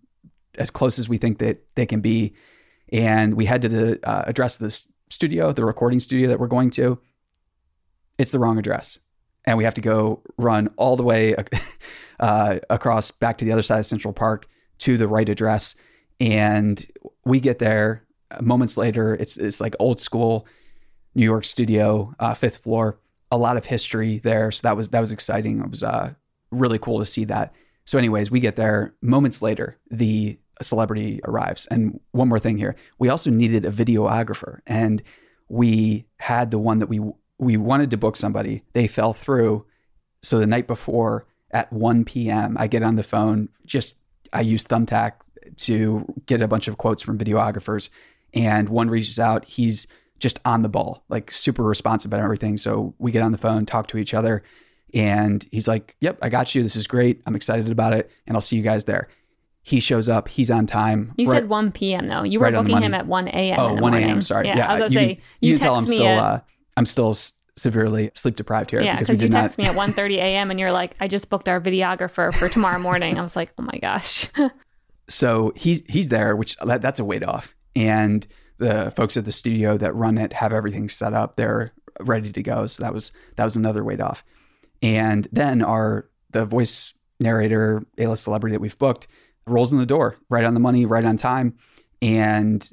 as 0.59 0.71
close 0.71 0.99
as 0.99 1.09
we 1.09 1.19
think 1.19 1.39
that 1.39 1.65
they 1.75 1.87
can 1.87 2.01
be. 2.01 2.35
And 2.93 3.35
we 3.35 3.47
head 3.47 3.63
to 3.63 3.69
the 3.69 4.09
uh, 4.09 4.25
address 4.27 4.61
of 4.61 4.71
the 4.71 4.87
studio, 5.11 5.53
the 5.53 5.65
recording 5.65 6.01
studio 6.01 6.29
that 6.29 6.39
we're 6.39 6.47
going 6.47 6.71
to. 6.71 6.99
It's 8.19 8.31
the 8.31 8.39
wrong 8.39 8.59
address. 8.59 8.99
And 9.47 9.57
we 9.57 9.65
have 9.65 9.75
to 9.75 9.81
go 9.81 10.23
run 10.37 10.69
all 10.77 10.97
the 10.97 11.03
way 11.03 11.35
uh, 12.21 12.59
across 12.69 13.11
back 13.11 13.39
to 13.39 13.45
the 13.45 13.53
other 13.53 13.63
side 13.63 13.79
of 13.79 13.87
Central 13.87 14.13
Park 14.13 14.47
to 14.79 14.99
the 14.99 15.09
right 15.09 15.29
address. 15.29 15.75
And 16.21 16.85
we 17.25 17.41
get 17.41 17.59
there 17.59 18.05
uh, 18.31 18.43
moments 18.43 18.77
later. 18.77 19.15
It's, 19.15 19.37
it's 19.37 19.61
like 19.61 19.75
old 19.79 20.01
school 20.01 20.47
New 21.15 21.25
York 21.25 21.45
studio, 21.45 22.15
uh, 22.21 22.35
fifth 22.35 22.59
floor. 22.59 22.99
A 23.31 23.37
lot 23.37 23.57
of 23.57 23.67
history 23.67 24.19
there, 24.19 24.53
so 24.53 24.61
that 24.63 24.77
was 24.77 24.91
that 24.91 25.01
was 25.01 25.13
exciting. 25.13 25.61
It 25.61 25.71
was 25.71 25.83
uh, 25.83 26.15
really 26.51 26.79
cool 26.79 26.99
to 27.01 27.07
see 27.07 27.25
that. 27.25 27.53
So, 27.85 27.99
anyways, 27.99 28.31
we 28.31 28.41
get 28.41 28.57
there. 28.57 28.95
Moments 29.01 29.43
later, 29.43 29.79
the 29.91 30.39
celebrity 30.63 31.21
arrives. 31.25 31.67
And 31.67 32.01
one 32.13 32.29
more 32.29 32.39
thing 32.39 32.59
here, 32.59 32.77
we 32.99 33.09
also 33.09 33.31
needed 33.31 33.65
a 33.65 33.71
videographer, 33.71 34.61
and 34.67 35.03
we 35.49 36.07
had 36.17 36.51
the 36.51 36.59
one 36.59 36.81
that 36.81 36.89
we 36.89 37.01
we 37.39 37.57
wanted 37.57 37.91
to 37.91 37.97
book 37.97 38.17
somebody. 38.17 38.63
They 38.73 38.87
fell 38.87 39.13
through. 39.13 39.67
So 40.23 40.39
the 40.39 40.47
night 40.47 40.67
before 40.67 41.27
at 41.51 41.73
1 41.73 42.05
p.m., 42.05 42.57
I 42.59 42.67
get 42.67 42.83
on 42.83 42.97
the 42.97 43.03
phone. 43.03 43.49
Just 43.65 43.95
I 44.33 44.41
use 44.41 44.65
Thumbtack 44.65 45.13
to 45.59 46.05
get 46.27 46.43
a 46.43 46.49
bunch 46.49 46.67
of 46.67 46.79
quotes 46.79 47.03
from 47.03 47.19
videographers, 47.19 47.89
and 48.35 48.69
one 48.69 48.91
reaches 48.91 49.19
out. 49.19 49.45
He's 49.45 49.87
just 50.19 50.39
on 50.45 50.63
the 50.63 50.69
ball, 50.69 51.05
like 51.09 51.31
super 51.31 51.63
responsive 51.63 52.13
and 52.13 52.23
everything. 52.23 52.57
So 52.57 52.95
we 52.99 53.13
get 53.13 53.23
on 53.23 53.33
the 53.33 53.39
phone, 53.39 53.67
talk 53.67 53.89
to 53.89 53.99
each 53.99 54.15
other, 54.15 54.43
and 54.95 55.47
he's 55.53 55.69
like, 55.69 55.97
"Yep, 56.01 56.19
I 56.23 56.29
got 56.29 56.55
you. 56.55 56.63
This 56.63 56.77
is 56.77 56.87
great. 56.87 57.21
I'm 57.27 57.37
excited 57.37 57.69
about 57.71 57.93
it, 57.93 58.11
and 58.27 58.37
I'll 58.37 58.41
see 58.41 58.57
you 58.57 58.63
guys 58.63 58.85
there." 58.85 59.09
He 59.63 59.81
shows 59.81 60.09
up. 60.09 60.29
He's 60.29 60.51
on 60.51 60.67
time. 60.67 61.13
You 61.19 61.27
Right- 61.29 61.39
said 61.39 61.49
1 61.49 61.73
p.m. 61.73 62.07
though. 62.07 62.23
You 62.23 62.39
were 62.39 62.45
Right 62.45 62.55
booking 62.55 62.81
him 62.83 62.95
at 62.95 63.07
1 63.09 63.29
a.m. 63.29 63.57
Oh, 63.59 63.69
in 63.71 63.77
the 63.77 63.83
1 63.83 63.93
morning. 63.93 64.09
a.m. 64.09 64.23
Sorry. 64.23 64.47
Yeah, 64.47 64.57
Yeah, 64.59 64.69
I 64.71 64.81
was 64.81 64.95
gonna 64.95 65.05
you 65.07 65.11
say 65.11 65.21
you, 65.41 65.53
you 65.55 65.59
tell 65.59 65.75
text 65.81 65.93
still 65.93 66.07
at 66.07 66.19
uh, 66.19 66.41
I'm 66.77 66.87
still 66.87 67.11
s- 67.11 67.33
severely 67.57 68.11
sleep 68.15 68.37
deprived 68.37 68.71
here 68.71 68.81
yeah 68.81 68.95
because 68.99 69.09
you 69.09 69.17
did 69.17 69.33
not. 69.33 69.59
me 69.59 69.65
at 69.65 69.75
1:30 69.75 70.17
a.m. 70.19 70.51
and 70.53 70.61
you're 70.61 70.71
like, 70.73 70.95
I 71.01 71.09
just 71.09 71.29
booked 71.31 71.49
our 71.49 71.61
videographer 71.61 72.33
for 72.33 72.49
tomorrow 72.49 72.79
morning. 72.79 73.19
I 73.19 73.23
was 73.23 73.35
like, 73.35 73.53
oh 73.59 73.63
my 73.63 73.79
gosh. 73.83 74.29
So 75.09 75.53
he's 75.55 75.83
he's 75.89 76.09
there, 76.09 76.35
which 76.35 76.57
that, 76.57 76.83
that's 76.83 76.99
a 76.99 77.05
weight 77.05 77.23
off, 77.23 77.55
and 77.77 78.27
the 78.59 78.93
folks 78.97 79.17
at 79.17 79.25
the 79.25 79.33
studio 79.33 79.77
that 79.79 79.95
run 79.95 80.19
it 80.19 80.33
have 80.33 80.53
everything 80.53 80.89
set 80.89 81.15
up. 81.15 81.37
They're 81.37 81.73
ready 82.01 82.33
to 82.33 82.43
go. 82.43 82.67
So 82.67 82.83
that 82.83 82.95
was 82.95 83.13
that 83.37 83.45
was 83.45 83.57
another 83.57 83.85
weight 83.85 84.01
off. 84.01 84.25
And 84.83 85.27
then 85.33 85.63
our 85.63 86.09
the 86.31 86.45
voice 86.45 86.95
narrator, 87.19 87.85
A-list 87.99 88.25
celebrity 88.25 88.55
that 88.55 88.61
we've 88.61 88.79
booked, 88.79 89.07
rolls 89.47 89.73
in 89.73 89.79
the 89.79 89.87
door, 89.87 90.17
right 90.29 90.45
on 90.45 90.55
the 90.55 90.61
money, 90.61 90.87
right 90.87 91.05
on 91.05 91.17
time. 91.17 91.57
And 92.03 92.69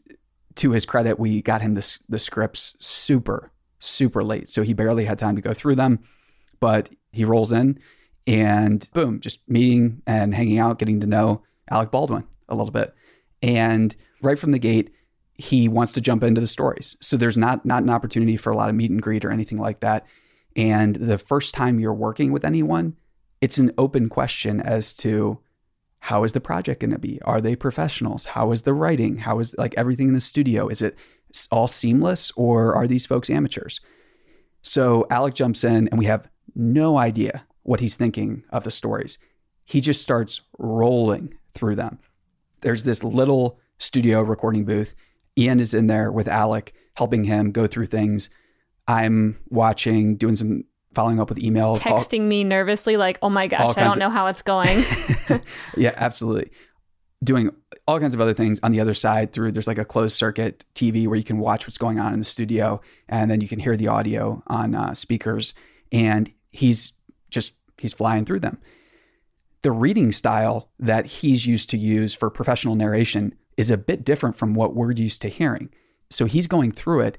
to 0.56 0.72
his 0.72 0.86
credit, 0.86 1.20
we 1.20 1.42
got 1.42 1.62
him 1.62 1.74
the 1.74 1.98
the 2.10 2.20
scripts 2.20 2.76
super 2.80 3.52
super 3.80 4.24
late, 4.24 4.48
so 4.50 4.64
he 4.64 4.74
barely 4.74 5.06
had 5.06 5.20
time 5.20 5.36
to 5.36 5.42
go 5.42 5.54
through 5.54 5.76
them. 5.76 6.00
But 6.60 6.90
he 7.12 7.26
rolls 7.26 7.52
in, 7.52 7.80
and 8.26 8.88
boom, 8.94 9.20
just 9.20 9.40
meeting 9.48 10.02
and 10.08 10.34
hanging 10.34 10.60
out, 10.60 10.80
getting 10.80 11.02
to 11.02 11.08
know 11.08 11.44
Alec 11.70 11.92
Baldwin 11.92 12.24
a 12.48 12.56
little 12.56 12.72
bit. 12.72 12.94
And 13.42 13.96
right 14.22 14.40
from 14.40 14.52
the 14.52 14.60
gate, 14.60 14.92
he 15.44 15.68
wants 15.68 15.92
to 15.92 16.00
jump 16.00 16.24
into 16.24 16.40
the 16.40 16.48
stories. 16.48 16.96
So 17.02 17.18
there's 17.18 17.38
not 17.38 17.66
not 17.66 17.84
an 17.84 17.90
opportunity 17.90 18.38
for 18.38 18.50
a 18.50 18.56
lot 18.56 18.70
of 18.70 18.76
meet 18.76 18.92
and 18.92 19.02
greet 19.02 19.26
or 19.26 19.32
anything 19.32 19.58
like 19.58 19.82
that. 19.82 20.06
And 20.56 20.96
the 20.96 21.18
first 21.18 21.54
time 21.54 21.82
you're 21.82 21.94
working 21.94 22.32
with 22.32 22.46
anyone, 22.46 22.96
it's 23.42 23.58
an 23.58 23.74
open 23.78 24.08
question 24.08 24.62
as 24.62 24.94
to 24.96 25.40
how 26.00 26.24
is 26.24 26.32
the 26.32 26.40
project 26.40 26.80
going 26.80 26.92
to 26.92 26.98
be? 27.00 27.20
Are 27.24 27.42
they 27.42 27.58
professionals? 27.58 28.24
How 28.24 28.54
is 28.54 28.62
the 28.62 28.74
writing? 28.74 29.18
How 29.18 29.40
is 29.40 29.54
like 29.58 29.74
everything 29.76 30.08
in 30.08 30.14
the 30.14 30.22
studio? 30.22 30.70
Is 30.70 30.82
it 30.82 30.96
all 31.52 31.68
seamless 31.68 32.32
or 32.38 32.74
are 32.74 32.88
these 32.88 33.06
folks 33.06 33.30
amateurs? 33.30 33.82
So 34.62 35.06
Alec 35.10 35.34
jumps 35.34 35.66
in 35.66 35.90
and 35.90 36.00
we 36.00 36.06
have 36.06 36.30
no 36.56 36.98
idea 36.98 37.46
what 37.64 37.82
he's 37.82 37.98
thinking 37.98 38.44
of 38.50 38.64
the 38.64 38.72
stories. 38.72 39.18
He 39.66 39.82
just 39.82 40.02
starts 40.02 40.40
rolling 40.58 41.34
through 41.54 41.76
them. 41.76 42.00
There's 42.62 42.84
this 42.84 43.04
little 43.04 43.60
studio 43.78 44.22
recording 44.22 44.64
booth. 44.64 44.96
Ian 45.38 45.60
is 45.60 45.74
in 45.74 45.88
there 45.88 46.12
with 46.12 46.28
Alec, 46.28 46.74
helping 46.96 47.24
him 47.24 47.52
go 47.52 47.68
through 47.68 47.88
things. 47.88 48.30
I'm 48.88 49.38
watching, 49.50 50.18
doing 50.18 50.36
some 50.36 50.66
following 50.94 51.20
up 51.20 51.30
with 51.30 51.40
emails, 51.40 51.80
texting 51.80 52.22
all, 52.22 52.28
me 52.28 52.44
nervously, 52.44 52.98
like, 52.98 53.18
"Oh 53.22 53.30
my 53.30 53.48
gosh, 53.48 53.78
I 53.78 53.84
don't 53.84 54.00
know 54.00 54.10
how 54.10 54.28
it's 54.28 54.42
going." 54.42 54.84
yeah, 55.78 55.94
absolutely. 55.96 56.52
Doing 57.24 57.52
all 57.88 58.00
kinds 58.00 58.14
of 58.14 58.22
other 58.22 58.34
things 58.34 58.60
on 58.64 58.72
the 58.72 58.80
other 58.80 58.94
side 58.94 59.34
through 59.34 59.52
there's 59.52 59.68
like 59.68 59.78
a 59.78 59.86
closed 59.86 60.16
circuit 60.16 60.66
TV 60.76 61.08
where 61.08 61.18
you 61.18 61.24
can 61.24 61.40
watch 61.40 61.66
what's 61.66 61.78
going 61.78 62.00
on 62.00 62.14
in 62.14 62.20
the 62.20 62.26
studio, 62.26 62.82
and 63.10 63.32
then 63.32 63.42
you 63.42 63.48
can 63.48 63.60
hear 63.60 63.78
the 63.78 63.88
audio 63.88 64.44
on 64.48 64.76
uh, 64.76 64.94
speakers. 64.94 65.54
And 65.92 66.32
he's 66.52 66.94
just 67.30 67.54
he's 67.78 67.94
flying 67.94 68.26
through 68.26 68.42
them. 68.42 68.60
The 69.62 69.72
reading 69.72 70.12
style 70.12 70.70
that 70.80 71.06
he's 71.06 71.46
used 71.46 71.70
to 71.70 71.78
use 71.78 72.14
for 72.14 72.30
professional 72.30 72.76
narration 72.76 73.34
is 73.58 73.70
a 73.70 73.78
bit 73.78 74.04
different 74.04 74.36
from 74.36 74.54
what 74.54 74.76
we're 74.76 74.92
used 74.92 75.22
to 75.22 75.30
hearing. 75.30 75.70
So 76.10 76.26
he's 76.26 76.48
going 76.48 76.72
through 76.72 77.02
it. 77.02 77.18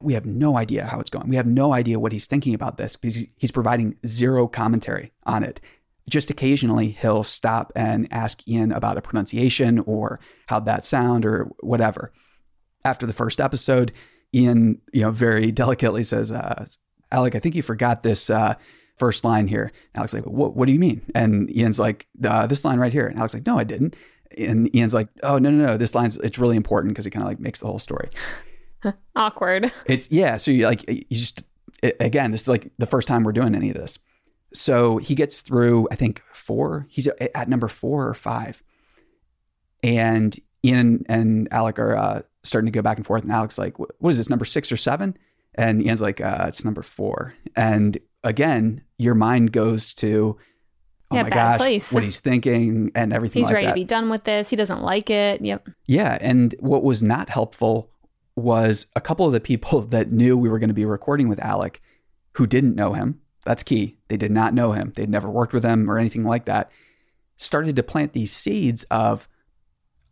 We 0.00 0.14
have 0.14 0.26
no 0.26 0.56
idea 0.56 0.86
how 0.86 1.00
it's 1.00 1.10
going. 1.10 1.28
We 1.28 1.36
have 1.36 1.46
no 1.46 1.72
idea 1.72 2.00
what 2.00 2.12
he's 2.12 2.26
thinking 2.26 2.54
about 2.54 2.76
this 2.76 2.96
because 2.96 3.24
he's 3.36 3.52
providing 3.52 3.96
zero 4.06 4.48
commentary 4.48 5.12
on 5.24 5.44
it. 5.44 5.60
Just 6.08 6.30
occasionally, 6.30 6.90
he'll 6.90 7.22
stop 7.22 7.72
and 7.76 8.08
ask 8.10 8.46
Ian 8.48 8.72
about 8.72 8.98
a 8.98 9.02
pronunciation 9.02 9.78
or 9.80 10.18
how'd 10.46 10.66
that 10.66 10.84
sound 10.84 11.24
or 11.24 11.50
whatever. 11.60 12.12
After 12.84 13.06
the 13.06 13.12
first 13.12 13.40
episode, 13.40 13.92
Ian, 14.34 14.80
you 14.92 15.02
know, 15.02 15.12
very 15.12 15.52
delicately 15.52 16.02
says, 16.02 16.32
uh, 16.32 16.66
"Alec, 17.12 17.36
I 17.36 17.38
think 17.38 17.54
you 17.54 17.62
forgot 17.62 18.02
this 18.02 18.30
uh, 18.30 18.54
first 18.96 19.24
line 19.24 19.46
here." 19.46 19.70
Alec's 19.94 20.12
like, 20.12 20.24
"What? 20.24 20.56
What 20.56 20.66
do 20.66 20.72
you 20.72 20.80
mean?" 20.80 21.02
And 21.14 21.54
Ian's 21.56 21.78
like, 21.78 22.08
uh, 22.24 22.48
"This 22.48 22.64
line 22.64 22.80
right 22.80 22.92
here." 22.92 23.06
And 23.06 23.16
Alec's 23.16 23.34
like, 23.34 23.46
"No, 23.46 23.56
I 23.56 23.64
didn't." 23.64 23.94
And 24.38 24.74
Ian's 24.74 24.94
like, 24.94 25.08
"Oh 25.22 25.38
no, 25.38 25.50
no, 25.50 25.66
no! 25.66 25.76
This 25.76 25.94
line's 25.94 26.16
it's 26.18 26.38
really 26.38 26.56
important 26.56 26.92
because 26.92 27.06
it 27.06 27.10
kind 27.10 27.22
of 27.22 27.28
like 27.28 27.40
makes 27.40 27.60
the 27.60 27.66
whole 27.66 27.78
story." 27.78 28.08
Awkward. 29.16 29.72
It's 29.86 30.10
yeah. 30.10 30.36
So 30.36 30.50
you 30.50 30.66
like 30.66 30.88
you 30.88 31.04
just 31.10 31.44
it, 31.82 31.96
again, 32.00 32.30
this 32.30 32.42
is 32.42 32.48
like 32.48 32.70
the 32.78 32.86
first 32.86 33.08
time 33.08 33.24
we're 33.24 33.32
doing 33.32 33.54
any 33.54 33.70
of 33.70 33.76
this. 33.76 33.98
So 34.54 34.98
he 34.98 35.14
gets 35.14 35.40
through, 35.40 35.88
I 35.90 35.94
think 35.94 36.22
four. 36.32 36.86
He's 36.90 37.08
at 37.08 37.48
number 37.48 37.68
four 37.68 38.06
or 38.06 38.14
five, 38.14 38.62
and 39.82 40.38
Ian 40.64 41.04
and 41.08 41.48
Alec 41.50 41.78
are 41.78 41.96
uh, 41.96 42.22
starting 42.42 42.66
to 42.66 42.72
go 42.76 42.82
back 42.82 42.98
and 42.98 43.06
forth. 43.06 43.22
And 43.22 43.32
Alec's 43.32 43.58
like, 43.58 43.78
"What 43.78 44.10
is 44.10 44.18
this? 44.18 44.30
Number 44.30 44.44
six 44.44 44.70
or 44.70 44.76
seven? 44.76 45.16
And 45.54 45.84
Ian's 45.84 46.00
like, 46.00 46.20
uh, 46.20 46.46
"It's 46.48 46.64
number 46.64 46.82
four. 46.82 47.34
And 47.56 47.98
again, 48.24 48.82
your 48.98 49.14
mind 49.14 49.52
goes 49.52 49.94
to 49.96 50.38
oh 51.12 51.16
yeah, 51.16 51.22
my 51.22 51.30
gosh, 51.30 51.58
place. 51.58 51.92
what 51.92 52.02
he's 52.02 52.18
thinking 52.18 52.90
and 52.94 53.12
everything 53.12 53.42
he's 53.42 53.46
like 53.46 53.54
ready 53.54 53.66
that. 53.66 53.72
to 53.72 53.80
be 53.80 53.84
done 53.84 54.08
with 54.10 54.24
this. 54.24 54.48
He 54.48 54.56
doesn't 54.56 54.82
like 54.82 55.10
it. 55.10 55.40
Yep. 55.40 55.68
Yeah. 55.86 56.18
And 56.20 56.54
what 56.60 56.82
was 56.82 57.02
not 57.02 57.28
helpful 57.28 57.90
was 58.36 58.86
a 58.96 59.00
couple 59.00 59.26
of 59.26 59.32
the 59.32 59.40
people 59.40 59.82
that 59.88 60.12
knew 60.12 60.36
we 60.36 60.48
were 60.48 60.58
going 60.58 60.68
to 60.68 60.74
be 60.74 60.84
recording 60.84 61.28
with 61.28 61.40
Alec 61.40 61.80
who 62.34 62.46
didn't 62.46 62.74
know 62.74 62.94
him. 62.94 63.20
That's 63.44 63.62
key. 63.62 63.98
They 64.08 64.16
did 64.16 64.30
not 64.30 64.54
know 64.54 64.72
him. 64.72 64.92
They'd 64.94 65.10
never 65.10 65.28
worked 65.28 65.52
with 65.52 65.64
him 65.64 65.90
or 65.90 65.98
anything 65.98 66.24
like 66.24 66.46
that. 66.46 66.70
Started 67.36 67.76
to 67.76 67.82
plant 67.82 68.12
these 68.12 68.32
seeds 68.32 68.84
of, 68.84 69.28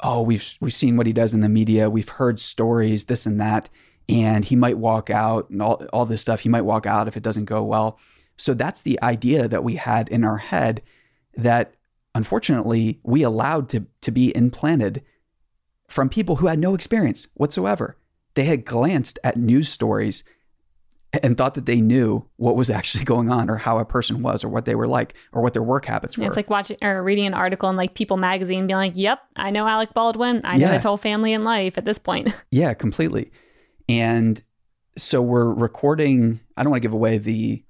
oh, 0.01 0.23
we've 0.23 0.57
we've 0.61 0.75
seen 0.75 0.97
what 0.97 1.07
he 1.07 1.13
does 1.13 1.33
in 1.33 1.41
the 1.41 1.49
media. 1.49 1.89
We've 1.89 2.09
heard 2.09 2.41
stories, 2.41 3.05
this 3.05 3.27
and 3.27 3.41
that, 3.41 3.69
and 4.09 4.45
he 4.45 4.57
might 4.57 4.79
walk 4.79 5.11
out 5.11 5.49
and 5.51 5.63
all, 5.63 5.87
all 5.93 6.07
this 6.07 6.23
stuff. 6.23 6.41
He 6.41 6.49
might 6.49 6.63
walk 6.63 6.87
out 6.87 7.07
if 7.07 7.17
it 7.17 7.23
doesn't 7.23 7.45
go 7.45 7.63
well. 7.63 7.99
So 8.41 8.55
that's 8.55 8.81
the 8.81 9.01
idea 9.03 9.49
that 9.49 9.63
we 9.63 9.77
had 9.77 10.09
in 10.09 10.25
our 10.25 10.39
head 10.39 10.81
that 11.37 11.75
unfortunately 12.15 12.99
we 13.03 13.23
allowed 13.23 13.69
to, 13.69 13.85
to 14.01 14.11
be 14.11 14.35
implanted 14.35 15.03
from 15.89 16.09
people 16.09 16.37
who 16.37 16.47
had 16.47 16.59
no 16.59 16.75
experience 16.75 17.27
whatsoever. 17.35 17.99
They 18.35 18.45
had 18.45 18.65
glanced 18.65 19.19
at 19.23 19.37
news 19.37 19.69
stories 19.69 20.25
and 21.23 21.37
thought 21.37 21.53
that 21.55 21.67
they 21.67 21.83
knew 21.83 22.25
what 22.37 22.57
was 22.57 22.71
actually 22.71 23.05
going 23.13 23.31
on 23.31 23.51
or 23.51 23.57
how 23.57 23.79
a 23.79 23.85
person 23.85 24.23
was 24.23 24.43
or 24.43 24.49
what 24.49 24.65
they 24.65 24.75
were 24.75 24.89
like 24.89 25.15
or 25.33 25.43
what 25.43 25.53
their 25.53 25.63
work 25.63 25.85
habits 25.85 26.17
were. 26.17 26.25
It's 26.25 26.37
like 26.37 26.49
watching 26.49 26.79
or 26.81 27.03
reading 27.03 27.27
an 27.27 27.35
article 27.35 27.69
in 27.69 27.77
like 27.77 27.93
People 27.95 28.17
magazine 28.17 28.67
being 28.67 28.79
like, 28.79 28.93
"Yep, 28.95 29.21
I 29.37 29.51
know 29.51 29.67
Alec 29.69 29.93
Baldwin. 29.93 30.41
I 30.45 30.57
know 30.57 30.69
his 30.69 30.83
whole 30.83 30.97
family 30.97 31.35
and 31.35 31.45
life 31.45 31.77
at 31.77 31.85
this 31.85 31.99
point." 31.99 32.35
Yeah, 32.51 32.73
completely. 32.73 33.33
And 33.87 34.43
so 34.97 35.21
we're 35.21 35.53
recording, 35.53 36.41
I 36.57 36.63
don't 36.63 36.71
want 36.71 36.83
to 36.83 36.87
give 36.89 36.95
away 36.95 37.19
the 37.19 37.63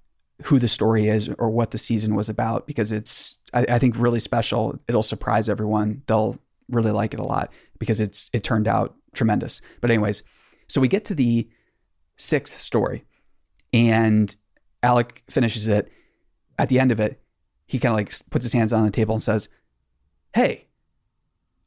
who 0.45 0.59
the 0.59 0.69
story 0.69 1.09
is 1.09 1.29
or 1.39 1.51
what 1.51 1.71
the 1.71 1.79
season 1.79 2.15
was 2.15 2.29
about 2.29 2.67
because 2.67 2.93
it's 2.93 3.37
I, 3.53 3.67
I, 3.69 3.79
think 3.79 3.97
really 3.99 4.21
special. 4.21 4.79
It'll 4.89 5.03
surprise 5.03 5.49
everyone. 5.49 6.03
They'll 6.07 6.39
really 6.69 6.93
like 6.93 7.15
it 7.15 7.21
a 7.21 7.25
lot 7.25 7.53
because 7.79 8.01
it's 8.01 8.31
it 8.33 8.43
turned 8.45 8.69
out 8.69 8.95
tremendous. 9.13 9.61
But 9.81 9.91
anyways, 9.91 10.23
so 10.69 10.81
we 10.81 10.89
get 10.89 11.05
to 11.07 11.15
the 11.15 11.49
sixth 12.17 12.55
story, 12.55 13.05
and 13.73 14.35
Alec 14.83 15.25
finishes 15.29 15.69
it. 15.69 15.91
At 16.59 16.69
the 16.69 16.79
end 16.79 16.93
of 16.93 17.01
it, 17.01 17.21
he 17.67 17.79
kind 17.79 17.93
of 17.93 17.97
like 17.97 18.13
puts 18.31 18.45
his 18.45 18.53
hands 18.53 18.73
on 18.73 18.85
the 18.85 18.91
table 18.91 19.15
and 19.15 19.23
says, 19.23 19.49
"Hey, 20.35 20.67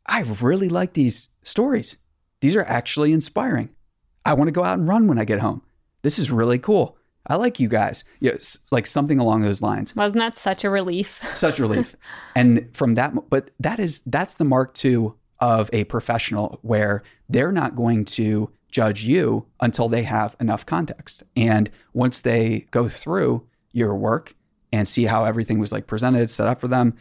I 0.06 0.22
really 0.22 0.70
like 0.70 0.94
these 0.94 1.30
stories. 1.44 1.98
These 2.42 2.56
are 2.56 2.66
actually 2.66 3.14
inspiring. 3.14 3.70
I 4.26 4.34
want 4.34 4.48
to 4.48 4.54
go 4.54 4.64
out 4.64 4.78
and 4.78 4.88
run 4.88 5.08
when 5.08 5.20
I 5.20 5.26
get 5.26 5.40
home. 5.40 5.62
This 6.02 6.18
is 6.18 6.32
really 6.32 6.60
cool." 6.60 6.98
I 7.28 7.36
like 7.36 7.60
you 7.60 7.70
guys. 7.70 8.04
Yeah, 8.20 8.34
like 8.72 8.86
something 8.86 9.20
along 9.20 9.42
those 9.42 9.62
lines. 9.62 9.96
Wasn't 9.96 10.20
that 10.20 10.36
such 10.36 10.64
a 10.64 10.70
relief? 10.70 11.22
such 11.32 11.60
relief. 11.60 11.96
And 12.36 12.70
from 12.74 12.96
that, 12.96 13.14
but 13.30 13.52
that 13.60 13.80
is 13.80 14.02
that's 14.06 14.36
the 14.36 14.44
mark 14.44 14.74
too 14.74 15.16
of 15.40 15.70
a 15.74 15.84
professional 15.86 16.60
where 16.62 17.04
they're 17.30 17.52
not 17.52 17.76
going 17.76 18.06
to 18.06 18.50
judge 18.70 19.06
you 19.06 19.46
until 19.62 19.88
they 19.88 20.04
have 20.04 20.36
enough 20.40 20.66
context. 20.66 21.24
And 21.36 21.70
once 21.94 22.22
they 22.22 22.68
go 22.72 22.90
through 22.90 23.46
your 23.72 23.96
work 23.96 24.36
and 24.72 24.88
see 24.88 25.06
how 25.06 25.26
everything 25.26 25.60
was 25.60 25.72
like 25.72 25.88
presented, 25.88 26.30
set 26.30 26.48
up 26.48 26.60
for 26.60 26.68
them, 26.68 26.96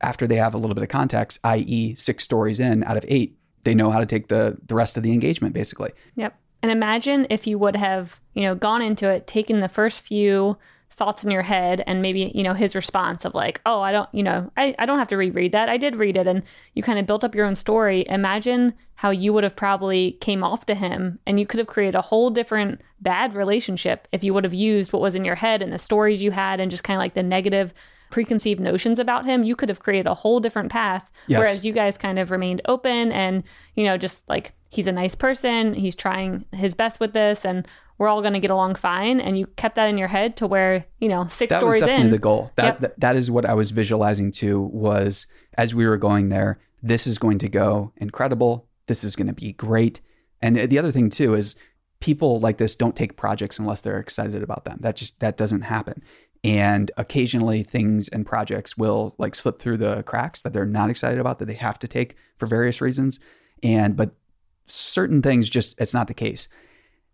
after 0.00 0.26
they 0.26 0.36
have 0.36 0.54
a 0.54 0.58
little 0.58 0.74
bit 0.74 0.82
of 0.82 0.88
context, 0.88 1.38
i.e., 1.44 1.94
six 1.94 2.22
stories 2.22 2.60
in 2.60 2.84
out 2.84 2.96
of 2.96 3.04
eight, 3.08 3.36
they 3.64 3.74
know 3.74 3.90
how 3.90 3.98
to 3.98 4.06
take 4.06 4.28
the 4.28 4.56
the 4.66 4.74
rest 4.74 4.96
of 4.96 5.02
the 5.02 5.12
engagement 5.12 5.52
basically. 5.52 5.90
Yep. 6.14 6.38
And 6.62 6.72
imagine 6.72 7.26
if 7.30 7.46
you 7.46 7.58
would 7.58 7.76
have, 7.76 8.20
you 8.34 8.42
know, 8.42 8.54
gone 8.54 8.82
into 8.82 9.08
it, 9.08 9.26
taken 9.26 9.60
the 9.60 9.68
first 9.68 10.00
few 10.00 10.56
thoughts 10.90 11.24
in 11.24 11.30
your 11.30 11.42
head 11.42 11.84
and 11.86 12.00
maybe, 12.00 12.32
you 12.34 12.42
know, 12.42 12.54
his 12.54 12.74
response 12.74 13.26
of 13.26 13.34
like, 13.34 13.60
oh, 13.66 13.82
I 13.82 13.92
don't, 13.92 14.08
you 14.12 14.22
know, 14.22 14.50
I, 14.56 14.74
I 14.78 14.86
don't 14.86 14.98
have 14.98 15.08
to 15.08 15.16
reread 15.16 15.52
that. 15.52 15.68
I 15.68 15.76
did 15.76 15.94
read 15.96 16.16
it. 16.16 16.26
And 16.26 16.42
you 16.74 16.82
kind 16.82 16.98
of 16.98 17.06
built 17.06 17.22
up 17.22 17.34
your 17.34 17.44
own 17.44 17.54
story. 17.54 18.06
Imagine 18.08 18.72
how 18.94 19.10
you 19.10 19.34
would 19.34 19.44
have 19.44 19.54
probably 19.54 20.12
came 20.22 20.42
off 20.42 20.64
to 20.66 20.74
him 20.74 21.18
and 21.26 21.38
you 21.38 21.46
could 21.46 21.58
have 21.58 21.66
created 21.66 21.94
a 21.94 22.02
whole 22.02 22.30
different 22.30 22.80
bad 23.02 23.34
relationship 23.34 24.08
if 24.10 24.24
you 24.24 24.32
would 24.32 24.44
have 24.44 24.54
used 24.54 24.90
what 24.92 25.02
was 25.02 25.14
in 25.14 25.24
your 25.24 25.34
head 25.34 25.60
and 25.60 25.70
the 25.70 25.78
stories 25.78 26.22
you 26.22 26.30
had 26.30 26.60
and 26.60 26.70
just 26.70 26.82
kind 26.82 26.96
of 26.96 27.00
like 27.00 27.12
the 27.12 27.22
negative 27.22 27.74
preconceived 28.10 28.60
notions 28.60 28.98
about 28.98 29.26
him, 29.26 29.44
you 29.44 29.54
could 29.54 29.68
have 29.68 29.80
created 29.80 30.06
a 30.06 30.14
whole 30.14 30.40
different 30.40 30.70
path. 30.70 31.10
Yes. 31.26 31.40
Whereas 31.40 31.64
you 31.64 31.74
guys 31.74 31.98
kind 31.98 32.18
of 32.18 32.30
remained 32.30 32.62
open 32.64 33.12
and, 33.12 33.42
you 33.74 33.84
know, 33.84 33.98
just 33.98 34.26
like 34.30 34.52
he's 34.68 34.86
a 34.86 34.92
nice 34.92 35.14
person, 35.14 35.74
he's 35.74 35.94
trying 35.94 36.44
his 36.52 36.74
best 36.74 37.00
with 37.00 37.12
this, 37.12 37.44
and 37.44 37.66
we're 37.98 38.08
all 38.08 38.20
going 38.20 38.34
to 38.34 38.40
get 38.40 38.50
along 38.50 38.74
fine. 38.74 39.20
And 39.20 39.38
you 39.38 39.46
kept 39.56 39.76
that 39.76 39.88
in 39.88 39.96
your 39.96 40.08
head 40.08 40.36
to 40.38 40.46
where, 40.46 40.84
you 41.00 41.08
know, 41.08 41.26
six 41.28 41.50
that 41.50 41.60
stories 41.60 41.80
was 41.80 41.88
definitely 41.88 42.04
in. 42.06 42.10
the 42.10 42.18
goal. 42.18 42.50
That, 42.56 42.64
yep. 42.64 42.80
that 42.80 43.00
that 43.00 43.16
is 43.16 43.30
what 43.30 43.46
I 43.46 43.54
was 43.54 43.70
visualizing 43.70 44.30
too 44.30 44.60
was 44.72 45.26
as 45.56 45.74
we 45.74 45.86
were 45.86 45.96
going 45.96 46.28
there, 46.28 46.58
this 46.82 47.06
is 47.06 47.18
going 47.18 47.38
to 47.38 47.48
go 47.48 47.92
incredible. 47.96 48.68
This 48.86 49.02
is 49.02 49.16
going 49.16 49.28
to 49.28 49.32
be 49.32 49.52
great. 49.52 50.00
And 50.42 50.56
the 50.56 50.78
other 50.78 50.92
thing 50.92 51.08
too 51.08 51.34
is 51.34 51.56
people 52.00 52.38
like 52.40 52.58
this 52.58 52.76
don't 52.76 52.94
take 52.94 53.16
projects 53.16 53.58
unless 53.58 53.80
they're 53.80 53.98
excited 53.98 54.42
about 54.42 54.64
them. 54.64 54.78
That 54.80 54.96
just 54.96 55.18
that 55.20 55.38
doesn't 55.38 55.62
happen 55.62 56.02
and 56.44 56.92
occasionally 56.96 57.64
things 57.64 58.08
and 58.08 58.24
projects 58.24 58.76
will 58.76 59.14
like 59.18 59.34
slip 59.34 59.58
through 59.58 59.76
the 59.76 60.02
cracks 60.04 60.42
that 60.42 60.52
they're 60.52 60.64
not 60.64 60.90
excited 60.90 61.18
about 61.18 61.38
that 61.38 61.46
they 61.46 61.54
have 61.54 61.78
to 61.78 61.88
take 61.88 62.14
for 62.36 62.46
various 62.46 62.80
reasons 62.80 63.18
and 63.62 63.96
but 63.96 64.12
certain 64.66 65.22
things 65.22 65.48
just 65.48 65.74
it's 65.78 65.94
not 65.94 66.08
the 66.08 66.14
case 66.14 66.48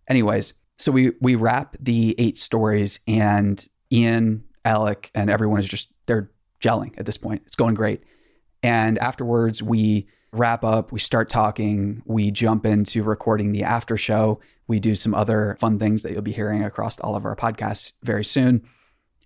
anyways 0.08 0.54
so 0.78 0.90
we 0.90 1.12
we 1.20 1.34
wrap 1.34 1.76
the 1.80 2.14
eight 2.18 2.38
stories 2.38 2.98
and 3.06 3.68
ian 3.92 4.44
alec 4.64 5.10
and 5.14 5.30
everyone 5.30 5.60
is 5.60 5.66
just 5.66 5.88
they're 6.06 6.30
gelling 6.60 6.92
at 6.98 7.06
this 7.06 7.16
point 7.16 7.42
it's 7.46 7.56
going 7.56 7.74
great 7.74 8.02
and 8.62 8.98
afterwards 8.98 9.62
we 9.62 10.06
wrap 10.32 10.64
up, 10.64 10.92
we 10.92 10.98
start 10.98 11.28
talking, 11.28 12.02
we 12.06 12.30
jump 12.30 12.64
into 12.64 13.02
recording 13.02 13.52
the 13.52 13.62
after 13.62 13.96
show. 13.96 14.40
We 14.66 14.80
do 14.80 14.94
some 14.94 15.14
other 15.14 15.56
fun 15.60 15.78
things 15.78 16.02
that 16.02 16.12
you'll 16.12 16.22
be 16.22 16.32
hearing 16.32 16.64
across 16.64 16.98
all 17.00 17.14
of 17.14 17.26
our 17.26 17.36
podcasts 17.36 17.92
very 18.02 18.24
soon. 18.24 18.62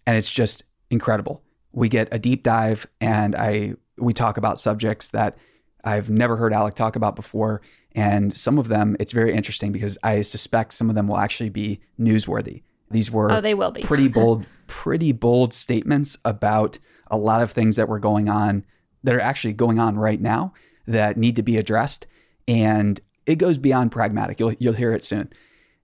And 0.06 0.16
it's 0.16 0.30
just 0.30 0.64
incredible. 0.90 1.42
We 1.72 1.88
get 1.88 2.08
a 2.10 2.18
deep 2.18 2.42
dive 2.42 2.86
and 3.00 3.34
I 3.36 3.74
we 3.98 4.12
talk 4.12 4.36
about 4.36 4.58
subjects 4.58 5.08
that 5.08 5.38
I've 5.86 6.10
never 6.10 6.36
heard 6.36 6.52
Alec 6.52 6.74
talk 6.74 6.96
about 6.96 7.16
before. 7.16 7.62
And 7.94 8.34
some 8.34 8.58
of 8.58 8.68
them, 8.68 8.96
it's 9.00 9.12
very 9.12 9.34
interesting 9.34 9.72
because 9.72 9.96
I 10.02 10.20
suspect 10.20 10.74
some 10.74 10.90
of 10.90 10.96
them 10.96 11.08
will 11.08 11.16
actually 11.16 11.48
be 11.48 11.80
newsworthy. 11.98 12.62
These 12.90 13.10
were 13.10 13.30
Oh, 13.30 13.40
they 13.40 13.54
will 13.54 13.70
be. 13.70 13.82
pretty 13.82 14.08
bold, 14.08 14.44
pretty 14.66 15.12
bold 15.12 15.54
statements 15.54 16.18
about 16.24 16.78
a 17.10 17.16
lot 17.16 17.40
of 17.40 17.52
things 17.52 17.76
that 17.76 17.88
were 17.88 17.98
going 18.00 18.28
on 18.28 18.64
that 19.04 19.14
are 19.14 19.20
actually 19.20 19.54
going 19.54 19.78
on 19.78 19.96
right 19.96 20.20
now 20.20 20.52
that 20.86 21.16
need 21.16 21.36
to 21.36 21.42
be 21.42 21.56
addressed. 21.56 22.06
And 22.46 23.00
it 23.24 23.36
goes 23.36 23.56
beyond 23.58 23.92
pragmatic. 23.92 24.38
You'll 24.38 24.52
you'll 24.54 24.74
hear 24.74 24.92
it 24.92 25.02
soon. 25.02 25.32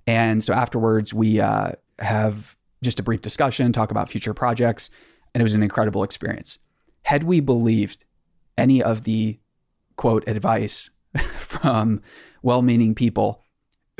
And 0.07 0.43
so 0.43 0.53
afterwards, 0.53 1.15
we 1.15 1.41
uh, 1.41 1.73
have 2.01 2.57
just 2.83 3.01
a 3.01 3.03
brief 3.03 3.21
discussion, 3.23 3.73
talk 3.73 3.91
about 3.91 4.09
future 4.09 4.35
projects, 4.35 4.91
and 5.33 5.41
it 5.41 5.45
was 5.45 5.55
an 5.55 5.63
incredible 5.63 6.03
experience. 6.03 6.59
Had 7.03 7.23
we 7.25 7.41
believed 7.41 8.05
any 8.59 8.83
of 8.83 9.05
the 9.05 9.39
quote 9.97 10.27
advice 10.29 10.91
from 11.37 12.03
well-meaning 12.43 12.95
people 12.95 13.43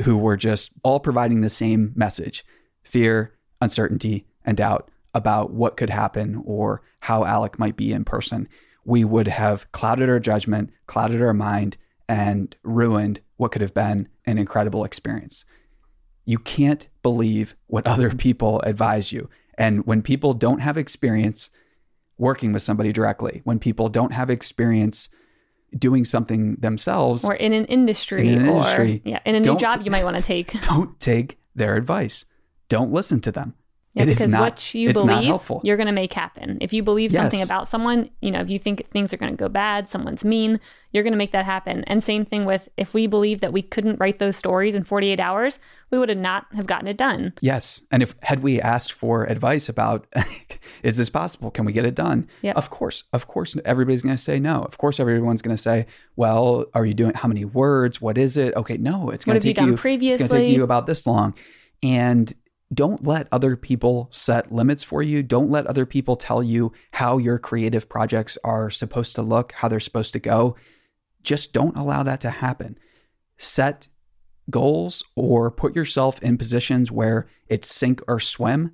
who 0.03 0.17
were 0.17 0.37
just 0.37 0.71
all 0.83 0.99
providing 0.99 1.41
the 1.41 1.49
same 1.49 1.93
message 1.95 2.45
fear, 2.83 3.33
uncertainty, 3.61 4.25
and 4.45 4.57
doubt 4.57 4.89
about 5.13 5.51
what 5.51 5.77
could 5.77 5.89
happen 5.89 6.41
or 6.45 6.81
how 6.99 7.23
Alec 7.25 7.57
might 7.57 7.77
be 7.77 7.93
in 7.93 8.03
person, 8.03 8.47
we 8.85 9.03
would 9.03 9.27
have 9.27 9.71
clouded 9.71 10.09
our 10.09 10.19
judgment, 10.19 10.71
clouded 10.87 11.21
our 11.21 11.33
mind, 11.33 11.77
and 12.09 12.55
ruined 12.63 13.21
what 13.37 13.51
could 13.51 13.61
have 13.61 13.73
been 13.73 14.07
an 14.25 14.37
incredible 14.37 14.83
experience. 14.83 15.45
You 16.25 16.39
can't 16.39 16.87
believe 17.01 17.55
what 17.67 17.87
other 17.87 18.09
people 18.15 18.59
advise 18.61 19.11
you. 19.11 19.29
And 19.57 19.85
when 19.85 20.01
people 20.01 20.33
don't 20.33 20.59
have 20.59 20.77
experience 20.77 21.49
working 22.17 22.53
with 22.53 22.61
somebody 22.61 22.91
directly, 22.91 23.41
when 23.43 23.59
people 23.59 23.87
don't 23.89 24.13
have 24.13 24.29
experience 24.29 25.09
doing 25.77 26.05
something 26.05 26.55
themselves, 26.55 27.23
or 27.23 27.35
in 27.35 27.53
an 27.53 27.65
industry 27.65 28.27
In 28.27 28.41
an 28.41 28.47
or 28.47 28.57
industry, 28.57 29.01
yeah, 29.05 29.19
in 29.25 29.35
a 29.35 29.39
new 29.39 29.57
job 29.57 29.81
you 29.83 29.91
might 29.91 30.03
want 30.03 30.15
to 30.15 30.21
take. 30.21 30.59
don't 30.61 30.99
take 30.99 31.37
their 31.55 31.75
advice. 31.75 32.25
Don't 32.69 32.91
listen 32.91 33.19
to 33.21 33.31
them. 33.31 33.53
Yeah, 33.93 34.03
It 34.03 34.09
is 34.09 34.17
because 34.17 34.31
not- 34.33 34.41
what 34.41 34.73
you 34.73 34.91
believe, 34.91 35.39
you're 35.63 35.77
going 35.77 35.87
to 35.87 35.93
make 35.93 36.13
happen. 36.13 36.57
If 36.61 36.73
you 36.73 36.81
believe 36.81 37.11
something 37.11 37.43
about 37.43 37.67
someone, 37.67 38.09
you 38.21 38.31
know, 38.31 38.39
if 38.39 38.49
you 38.49 38.57
think 38.57 38.87
things 38.89 39.13
are 39.13 39.17
going 39.17 39.31
to 39.31 39.37
go 39.37 39.49
bad, 39.49 39.87
someone's 39.87 40.25
mean, 40.25 40.59
you're 40.91 41.03
going 41.03 41.13
to 41.13 41.17
make 41.17 41.31
that 41.33 41.45
happen. 41.45 41.83
And 41.85 42.03
same 42.03 42.25
thing 42.25 42.45
with 42.45 42.69
if 42.75 42.95
we 42.95 43.05
believe 43.05 43.41
that 43.41 43.53
we 43.53 43.61
couldn't 43.61 43.99
write 43.99 44.17
those 44.17 44.35
stories 44.35 44.73
in 44.73 44.83
48 44.83 45.19
hours, 45.19 45.59
we 45.91 45.99
would 45.99 46.09
have 46.09 46.17
not 46.17 46.47
have 46.55 46.65
gotten 46.65 46.87
it 46.87 46.97
done. 46.97 47.33
Yes. 47.41 47.81
And 47.91 48.01
if 48.01 48.15
had 48.23 48.41
we 48.41 48.59
asked 48.59 48.93
for 48.93 49.25
advice 49.25 49.69
about 49.69 50.07
is 50.83 50.97
this 50.97 51.11
possible? 51.11 51.51
Can 51.51 51.65
we 51.65 51.71
get 51.71 51.85
it 51.85 51.93
done? 51.93 52.27
Yep. 52.41 52.55
Of 52.55 52.71
course. 52.71 53.03
Of 53.13 53.27
course 53.27 53.55
everybody's 53.63 54.01
going 54.01 54.15
to 54.15 54.21
say 54.21 54.39
no. 54.39 54.63
Of 54.63 54.79
course 54.79 54.99
everyone's 54.99 55.43
going 55.43 55.55
to 55.55 55.61
say, 55.61 55.85
"Well, 56.15 56.65
are 56.73 56.85
you 56.85 56.95
doing 56.95 57.13
how 57.13 57.27
many 57.27 57.45
words? 57.45 58.01
What 58.01 58.17
is 58.17 58.37
it?" 58.37 58.55
Okay, 58.55 58.77
no, 58.77 59.11
it's 59.11 59.23
going 59.23 59.39
to 59.39 59.47
you 59.47 59.53
take 59.53 59.57
done 59.57 59.67
you 60.01 60.09
It's 60.09 60.17
going 60.17 60.29
to 60.29 60.35
take 60.37 60.55
you 60.55 60.63
about 60.63 60.87
this 60.87 61.05
long. 61.05 61.35
And 61.83 62.33
don't 62.73 63.05
let 63.05 63.27
other 63.31 63.55
people 63.55 64.07
set 64.11 64.51
limits 64.51 64.83
for 64.83 65.01
you. 65.01 65.23
Don't 65.23 65.49
let 65.49 65.67
other 65.67 65.85
people 65.85 66.15
tell 66.15 66.41
you 66.41 66.71
how 66.91 67.17
your 67.17 67.37
creative 67.37 67.89
projects 67.89 68.37
are 68.43 68.69
supposed 68.69 69.15
to 69.15 69.21
look, 69.21 69.51
how 69.53 69.67
they're 69.67 69.79
supposed 69.79 70.13
to 70.13 70.19
go. 70.19 70.55
Just 71.23 71.53
don't 71.53 71.77
allow 71.77 72.03
that 72.03 72.21
to 72.21 72.29
happen. 72.29 72.77
Set 73.37 73.87
goals 74.49 75.03
or 75.15 75.49
put 75.51 75.75
yourself 75.75 76.21
in 76.21 76.37
positions 76.37 76.91
where 76.91 77.27
it's 77.47 77.73
sink 77.73 78.01
or 78.07 78.19
swim 78.19 78.71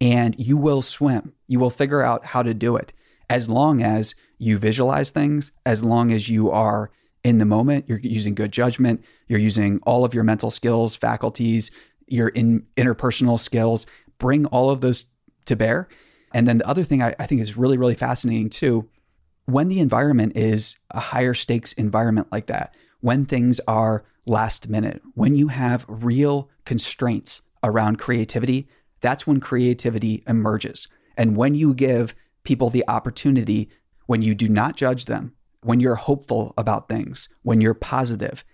and 0.00 0.34
you 0.38 0.56
will 0.56 0.82
swim. 0.82 1.32
You 1.46 1.58
will 1.58 1.70
figure 1.70 2.02
out 2.02 2.26
how 2.26 2.42
to 2.42 2.54
do 2.54 2.76
it 2.76 2.92
as 3.28 3.48
long 3.48 3.82
as 3.82 4.14
you 4.38 4.58
visualize 4.58 5.10
things, 5.10 5.50
as 5.64 5.82
long 5.82 6.12
as 6.12 6.28
you 6.28 6.50
are 6.50 6.90
in 7.24 7.38
the 7.38 7.44
moment, 7.44 7.86
you're 7.88 7.98
using 7.98 8.34
good 8.34 8.52
judgment, 8.52 9.02
you're 9.26 9.40
using 9.40 9.80
all 9.82 10.04
of 10.04 10.14
your 10.14 10.22
mental 10.22 10.50
skills, 10.50 10.94
faculties, 10.94 11.70
your 12.06 12.28
in, 12.28 12.66
interpersonal 12.76 13.38
skills, 13.38 13.86
bring 14.18 14.46
all 14.46 14.70
of 14.70 14.80
those 14.80 15.06
to 15.46 15.56
bear. 15.56 15.88
And 16.32 16.46
then 16.46 16.58
the 16.58 16.68
other 16.68 16.84
thing 16.84 17.02
I, 17.02 17.14
I 17.18 17.26
think 17.26 17.40
is 17.40 17.56
really, 17.56 17.78
really 17.78 17.94
fascinating 17.94 18.50
too, 18.50 18.88
when 19.46 19.68
the 19.68 19.80
environment 19.80 20.36
is 20.36 20.76
a 20.90 21.00
higher 21.00 21.34
stakes 21.34 21.72
environment 21.74 22.28
like 22.32 22.46
that, 22.46 22.74
when 23.00 23.24
things 23.24 23.60
are 23.68 24.04
last 24.26 24.68
minute, 24.68 25.00
when 25.14 25.36
you 25.36 25.48
have 25.48 25.86
real 25.88 26.50
constraints 26.64 27.42
around 27.62 27.98
creativity, 27.98 28.68
that's 29.00 29.26
when 29.26 29.38
creativity 29.40 30.24
emerges. 30.26 30.88
And 31.16 31.36
when 31.36 31.54
you 31.54 31.74
give 31.74 32.14
people 32.42 32.70
the 32.70 32.84
opportunity, 32.88 33.70
when 34.06 34.22
you 34.22 34.34
do 34.34 34.48
not 34.48 34.76
judge 34.76 35.04
them, 35.04 35.32
when 35.62 35.80
you're 35.80 35.94
hopeful 35.94 36.54
about 36.58 36.88
things, 36.88 37.28
when 37.42 37.60
you're 37.60 37.74
positive, 37.74 38.44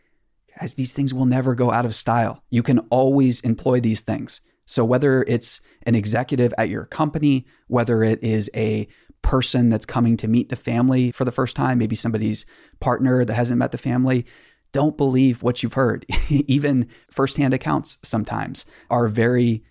guys, 0.58 0.74
these 0.74 0.92
things 0.92 1.12
will 1.14 1.26
never 1.26 1.54
go 1.54 1.70
out 1.70 1.84
of 1.84 1.94
style. 1.94 2.42
You 2.50 2.62
can 2.62 2.80
always 2.90 3.40
employ 3.40 3.80
these 3.80 4.00
things. 4.00 4.40
So 4.66 4.84
whether 4.84 5.22
it's 5.24 5.60
an 5.82 5.94
executive 5.94 6.54
at 6.56 6.68
your 6.68 6.86
company, 6.86 7.46
whether 7.66 8.02
it 8.02 8.22
is 8.22 8.50
a 8.54 8.88
person 9.22 9.68
that's 9.68 9.86
coming 9.86 10.16
to 10.16 10.28
meet 10.28 10.48
the 10.48 10.56
family 10.56 11.12
for 11.12 11.24
the 11.24 11.32
first 11.32 11.56
time, 11.56 11.78
maybe 11.78 11.96
somebody's 11.96 12.44
partner 12.80 13.24
that 13.24 13.34
hasn't 13.34 13.58
met 13.58 13.72
the 13.72 13.78
family, 13.78 14.26
don't 14.72 14.96
believe 14.96 15.42
what 15.42 15.62
you've 15.62 15.74
heard. 15.74 16.06
Even 16.28 16.88
firsthand 17.10 17.54
accounts 17.54 17.98
sometimes 18.02 18.64
are 18.90 19.08
very 19.08 19.62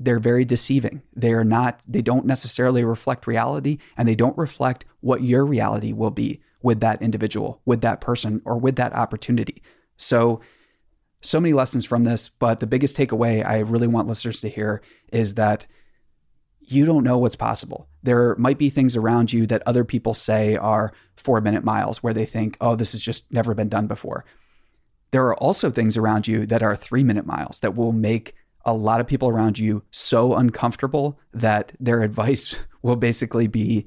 they're 0.00 0.20
very 0.20 0.44
deceiving. 0.44 1.02
They 1.16 1.32
are 1.32 1.44
not 1.44 1.80
they 1.88 2.02
don't 2.02 2.26
necessarily 2.26 2.84
reflect 2.84 3.26
reality 3.26 3.78
and 3.96 4.06
they 4.06 4.14
don't 4.14 4.38
reflect 4.38 4.84
what 5.00 5.22
your 5.22 5.44
reality 5.44 5.92
will 5.92 6.10
be 6.10 6.40
with 6.62 6.80
that 6.80 7.02
individual, 7.02 7.60
with 7.64 7.80
that 7.80 8.00
person 8.00 8.42
or 8.44 8.58
with 8.58 8.76
that 8.76 8.92
opportunity. 8.92 9.62
So 9.98 10.40
so 11.20 11.40
many 11.40 11.52
lessons 11.52 11.84
from 11.84 12.04
this, 12.04 12.28
but 12.28 12.60
the 12.60 12.66
biggest 12.66 12.96
takeaway 12.96 13.44
I 13.44 13.58
really 13.58 13.88
want 13.88 14.08
listeners 14.08 14.40
to 14.42 14.48
hear 14.48 14.82
is 15.12 15.34
that 15.34 15.66
you 16.60 16.84
don't 16.84 17.02
know 17.02 17.18
what's 17.18 17.34
possible. 17.34 17.88
There 18.02 18.36
might 18.36 18.58
be 18.58 18.70
things 18.70 18.94
around 18.94 19.32
you 19.32 19.46
that 19.46 19.62
other 19.66 19.84
people 19.84 20.14
say 20.14 20.56
are 20.56 20.92
four 21.16 21.40
minute 21.40 21.64
miles 21.64 22.02
where 22.02 22.14
they 22.14 22.26
think, 22.26 22.56
oh, 22.60 22.76
this 22.76 22.92
has 22.92 23.00
just 23.00 23.24
never 23.32 23.54
been 23.54 23.68
done 23.68 23.86
before. 23.86 24.24
There 25.10 25.26
are 25.26 25.36
also 25.36 25.70
things 25.70 25.96
around 25.96 26.28
you 26.28 26.44
that 26.46 26.62
are 26.62 26.76
three 26.76 27.02
minute 27.02 27.26
miles 27.26 27.60
that 27.60 27.74
will 27.74 27.92
make 27.92 28.34
a 28.64 28.74
lot 28.74 29.00
of 29.00 29.06
people 29.06 29.28
around 29.28 29.58
you 29.58 29.82
so 29.90 30.34
uncomfortable 30.34 31.18
that 31.32 31.72
their 31.80 32.02
advice 32.02 32.56
will 32.82 32.96
basically 32.96 33.46
be 33.46 33.86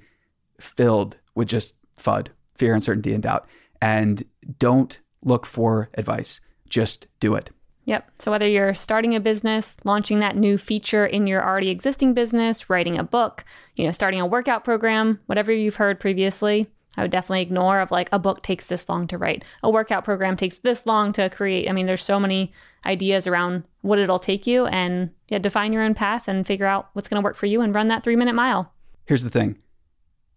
filled 0.59 1.17
with 1.35 1.47
just 1.47 1.75
FUD, 1.99 2.27
fear, 2.55 2.73
uncertainty, 2.73 3.13
and 3.13 3.23
doubt. 3.23 3.47
And 3.79 4.23
don't 4.57 4.99
look 5.23 5.45
for 5.45 5.89
advice, 5.95 6.39
just 6.69 7.07
do 7.19 7.35
it. 7.35 7.49
Yep. 7.85 8.11
So 8.19 8.31
whether 8.31 8.47
you're 8.47 8.73
starting 8.73 9.15
a 9.15 9.19
business, 9.19 9.75
launching 9.83 10.19
that 10.19 10.35
new 10.35 10.57
feature 10.57 11.05
in 11.05 11.25
your 11.27 11.43
already 11.43 11.69
existing 11.69 12.13
business, 12.13 12.69
writing 12.69 12.97
a 12.97 13.03
book, 13.03 13.43
you 13.75 13.85
know, 13.85 13.91
starting 13.91 14.21
a 14.21 14.25
workout 14.25 14.63
program, 14.63 15.19
whatever 15.25 15.51
you've 15.51 15.75
heard 15.75 15.99
previously, 15.99 16.67
I 16.97 17.01
would 17.01 17.11
definitely 17.11 17.41
ignore 17.41 17.79
of 17.79 17.89
like 17.89 18.09
a 18.11 18.19
book 18.19 18.43
takes 18.43 18.67
this 18.67 18.87
long 18.87 19.07
to 19.07 19.17
write, 19.17 19.43
a 19.63 19.69
workout 19.69 20.03
program 20.03 20.37
takes 20.37 20.57
this 20.57 20.85
long 20.85 21.13
to 21.13 21.29
create. 21.29 21.69
I 21.69 21.71
mean, 21.71 21.85
there's 21.85 22.03
so 22.03 22.19
many 22.19 22.53
ideas 22.85 23.27
around 23.27 23.63
what 23.81 23.99
it'll 23.99 24.19
take 24.19 24.45
you 24.45 24.65
and 24.67 25.09
yeah, 25.29 25.39
define 25.39 25.73
your 25.73 25.83
own 25.83 25.95
path 25.95 26.27
and 26.27 26.45
figure 26.45 26.65
out 26.65 26.89
what's 26.93 27.07
going 27.07 27.21
to 27.21 27.23
work 27.23 27.35
for 27.35 27.45
you 27.45 27.61
and 27.61 27.73
run 27.73 27.87
that 27.87 28.03
3-minute 28.03 28.35
mile. 28.35 28.73
Here's 29.05 29.23
the 29.23 29.29
thing 29.29 29.57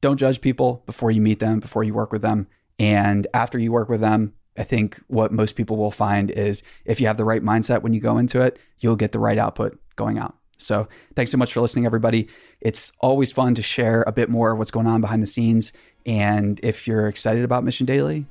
don't 0.01 0.19
judge 0.19 0.41
people 0.41 0.83
before 0.87 1.11
you 1.11 1.21
meet 1.21 1.41
them, 1.41 1.61
before 1.61 1.85
you 1.85 1.95
work 1.95 2.13
with 2.13 2.23
them. 2.23 2.47
And 2.79 3.27
after 3.33 3.59
you 3.59 3.73
work 3.73 3.89
with 3.89 4.01
them, 4.01 4.35
I 4.57 4.63
think 4.65 5.01
what 5.09 5.33
most 5.33 5.57
people 5.57 5.77
will 5.77 5.91
find 5.91 6.31
is 6.31 6.63
if 6.85 7.01
you 7.01 7.07
have 7.07 7.17
the 7.17 7.25
right 7.25 7.43
mindset 7.43 7.83
when 7.83 7.93
you 7.93 8.01
go 8.01 8.19
into 8.19 8.41
it, 8.41 8.59
you'll 8.81 8.97
get 8.97 9.13
the 9.13 9.19
right 9.19 9.39
output 9.39 9.79
going 9.97 10.19
out. 10.19 10.37
So, 10.59 10.89
thanks 11.17 11.31
so 11.33 11.37
much 11.37 11.53
for 11.53 11.61
listening, 11.61 11.85
everybody. 11.85 12.29
It's 12.61 12.93
always 13.01 13.33
fun 13.33 13.55
to 13.57 13.63
share 13.63 14.05
a 14.07 14.13
bit 14.13 14.31
more 14.31 14.53
of 14.53 14.59
what's 14.59 14.71
going 14.71 14.87
on 14.87 15.01
behind 15.01 15.23
the 15.23 15.27
scenes. 15.27 15.73
And 16.07 16.61
if 16.63 16.87
you're 16.87 17.09
excited 17.09 17.45
about 17.45 17.65
Mission 17.65 17.87
Daily, 17.87 18.25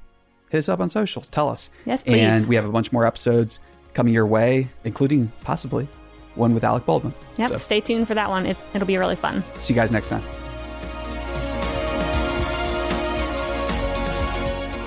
hit 0.50 0.58
us 0.60 0.70
up 0.70 0.80
on 0.80 0.90
socials. 0.90 1.28
Tell 1.28 1.50
us. 1.50 1.70
Yes, 1.86 2.04
please. 2.04 2.22
And 2.22 2.48
we 2.48 2.56
have 2.56 2.66
a 2.66 2.72
bunch 2.72 2.92
more 2.92 3.06
episodes 3.06 3.60
coming 3.94 4.14
your 4.14 4.26
way, 4.26 4.70
including 4.86 5.32
possibly 5.42 5.88
one 6.36 6.54
with 6.54 6.64
Alec 6.64 6.86
Baldwin. 6.86 7.14
Yep. 7.38 7.50
So, 7.50 7.58
Stay 7.58 7.82
tuned 7.82 8.08
for 8.08 8.16
that 8.16 8.30
one. 8.30 8.46
It, 8.46 8.58
it'll 8.74 8.88
be 8.88 8.98
really 8.98 9.18
fun. 9.18 9.44
see 9.60 9.74
you 9.74 9.80
guys 9.80 9.92
next 9.92 10.08
time. 10.08 10.24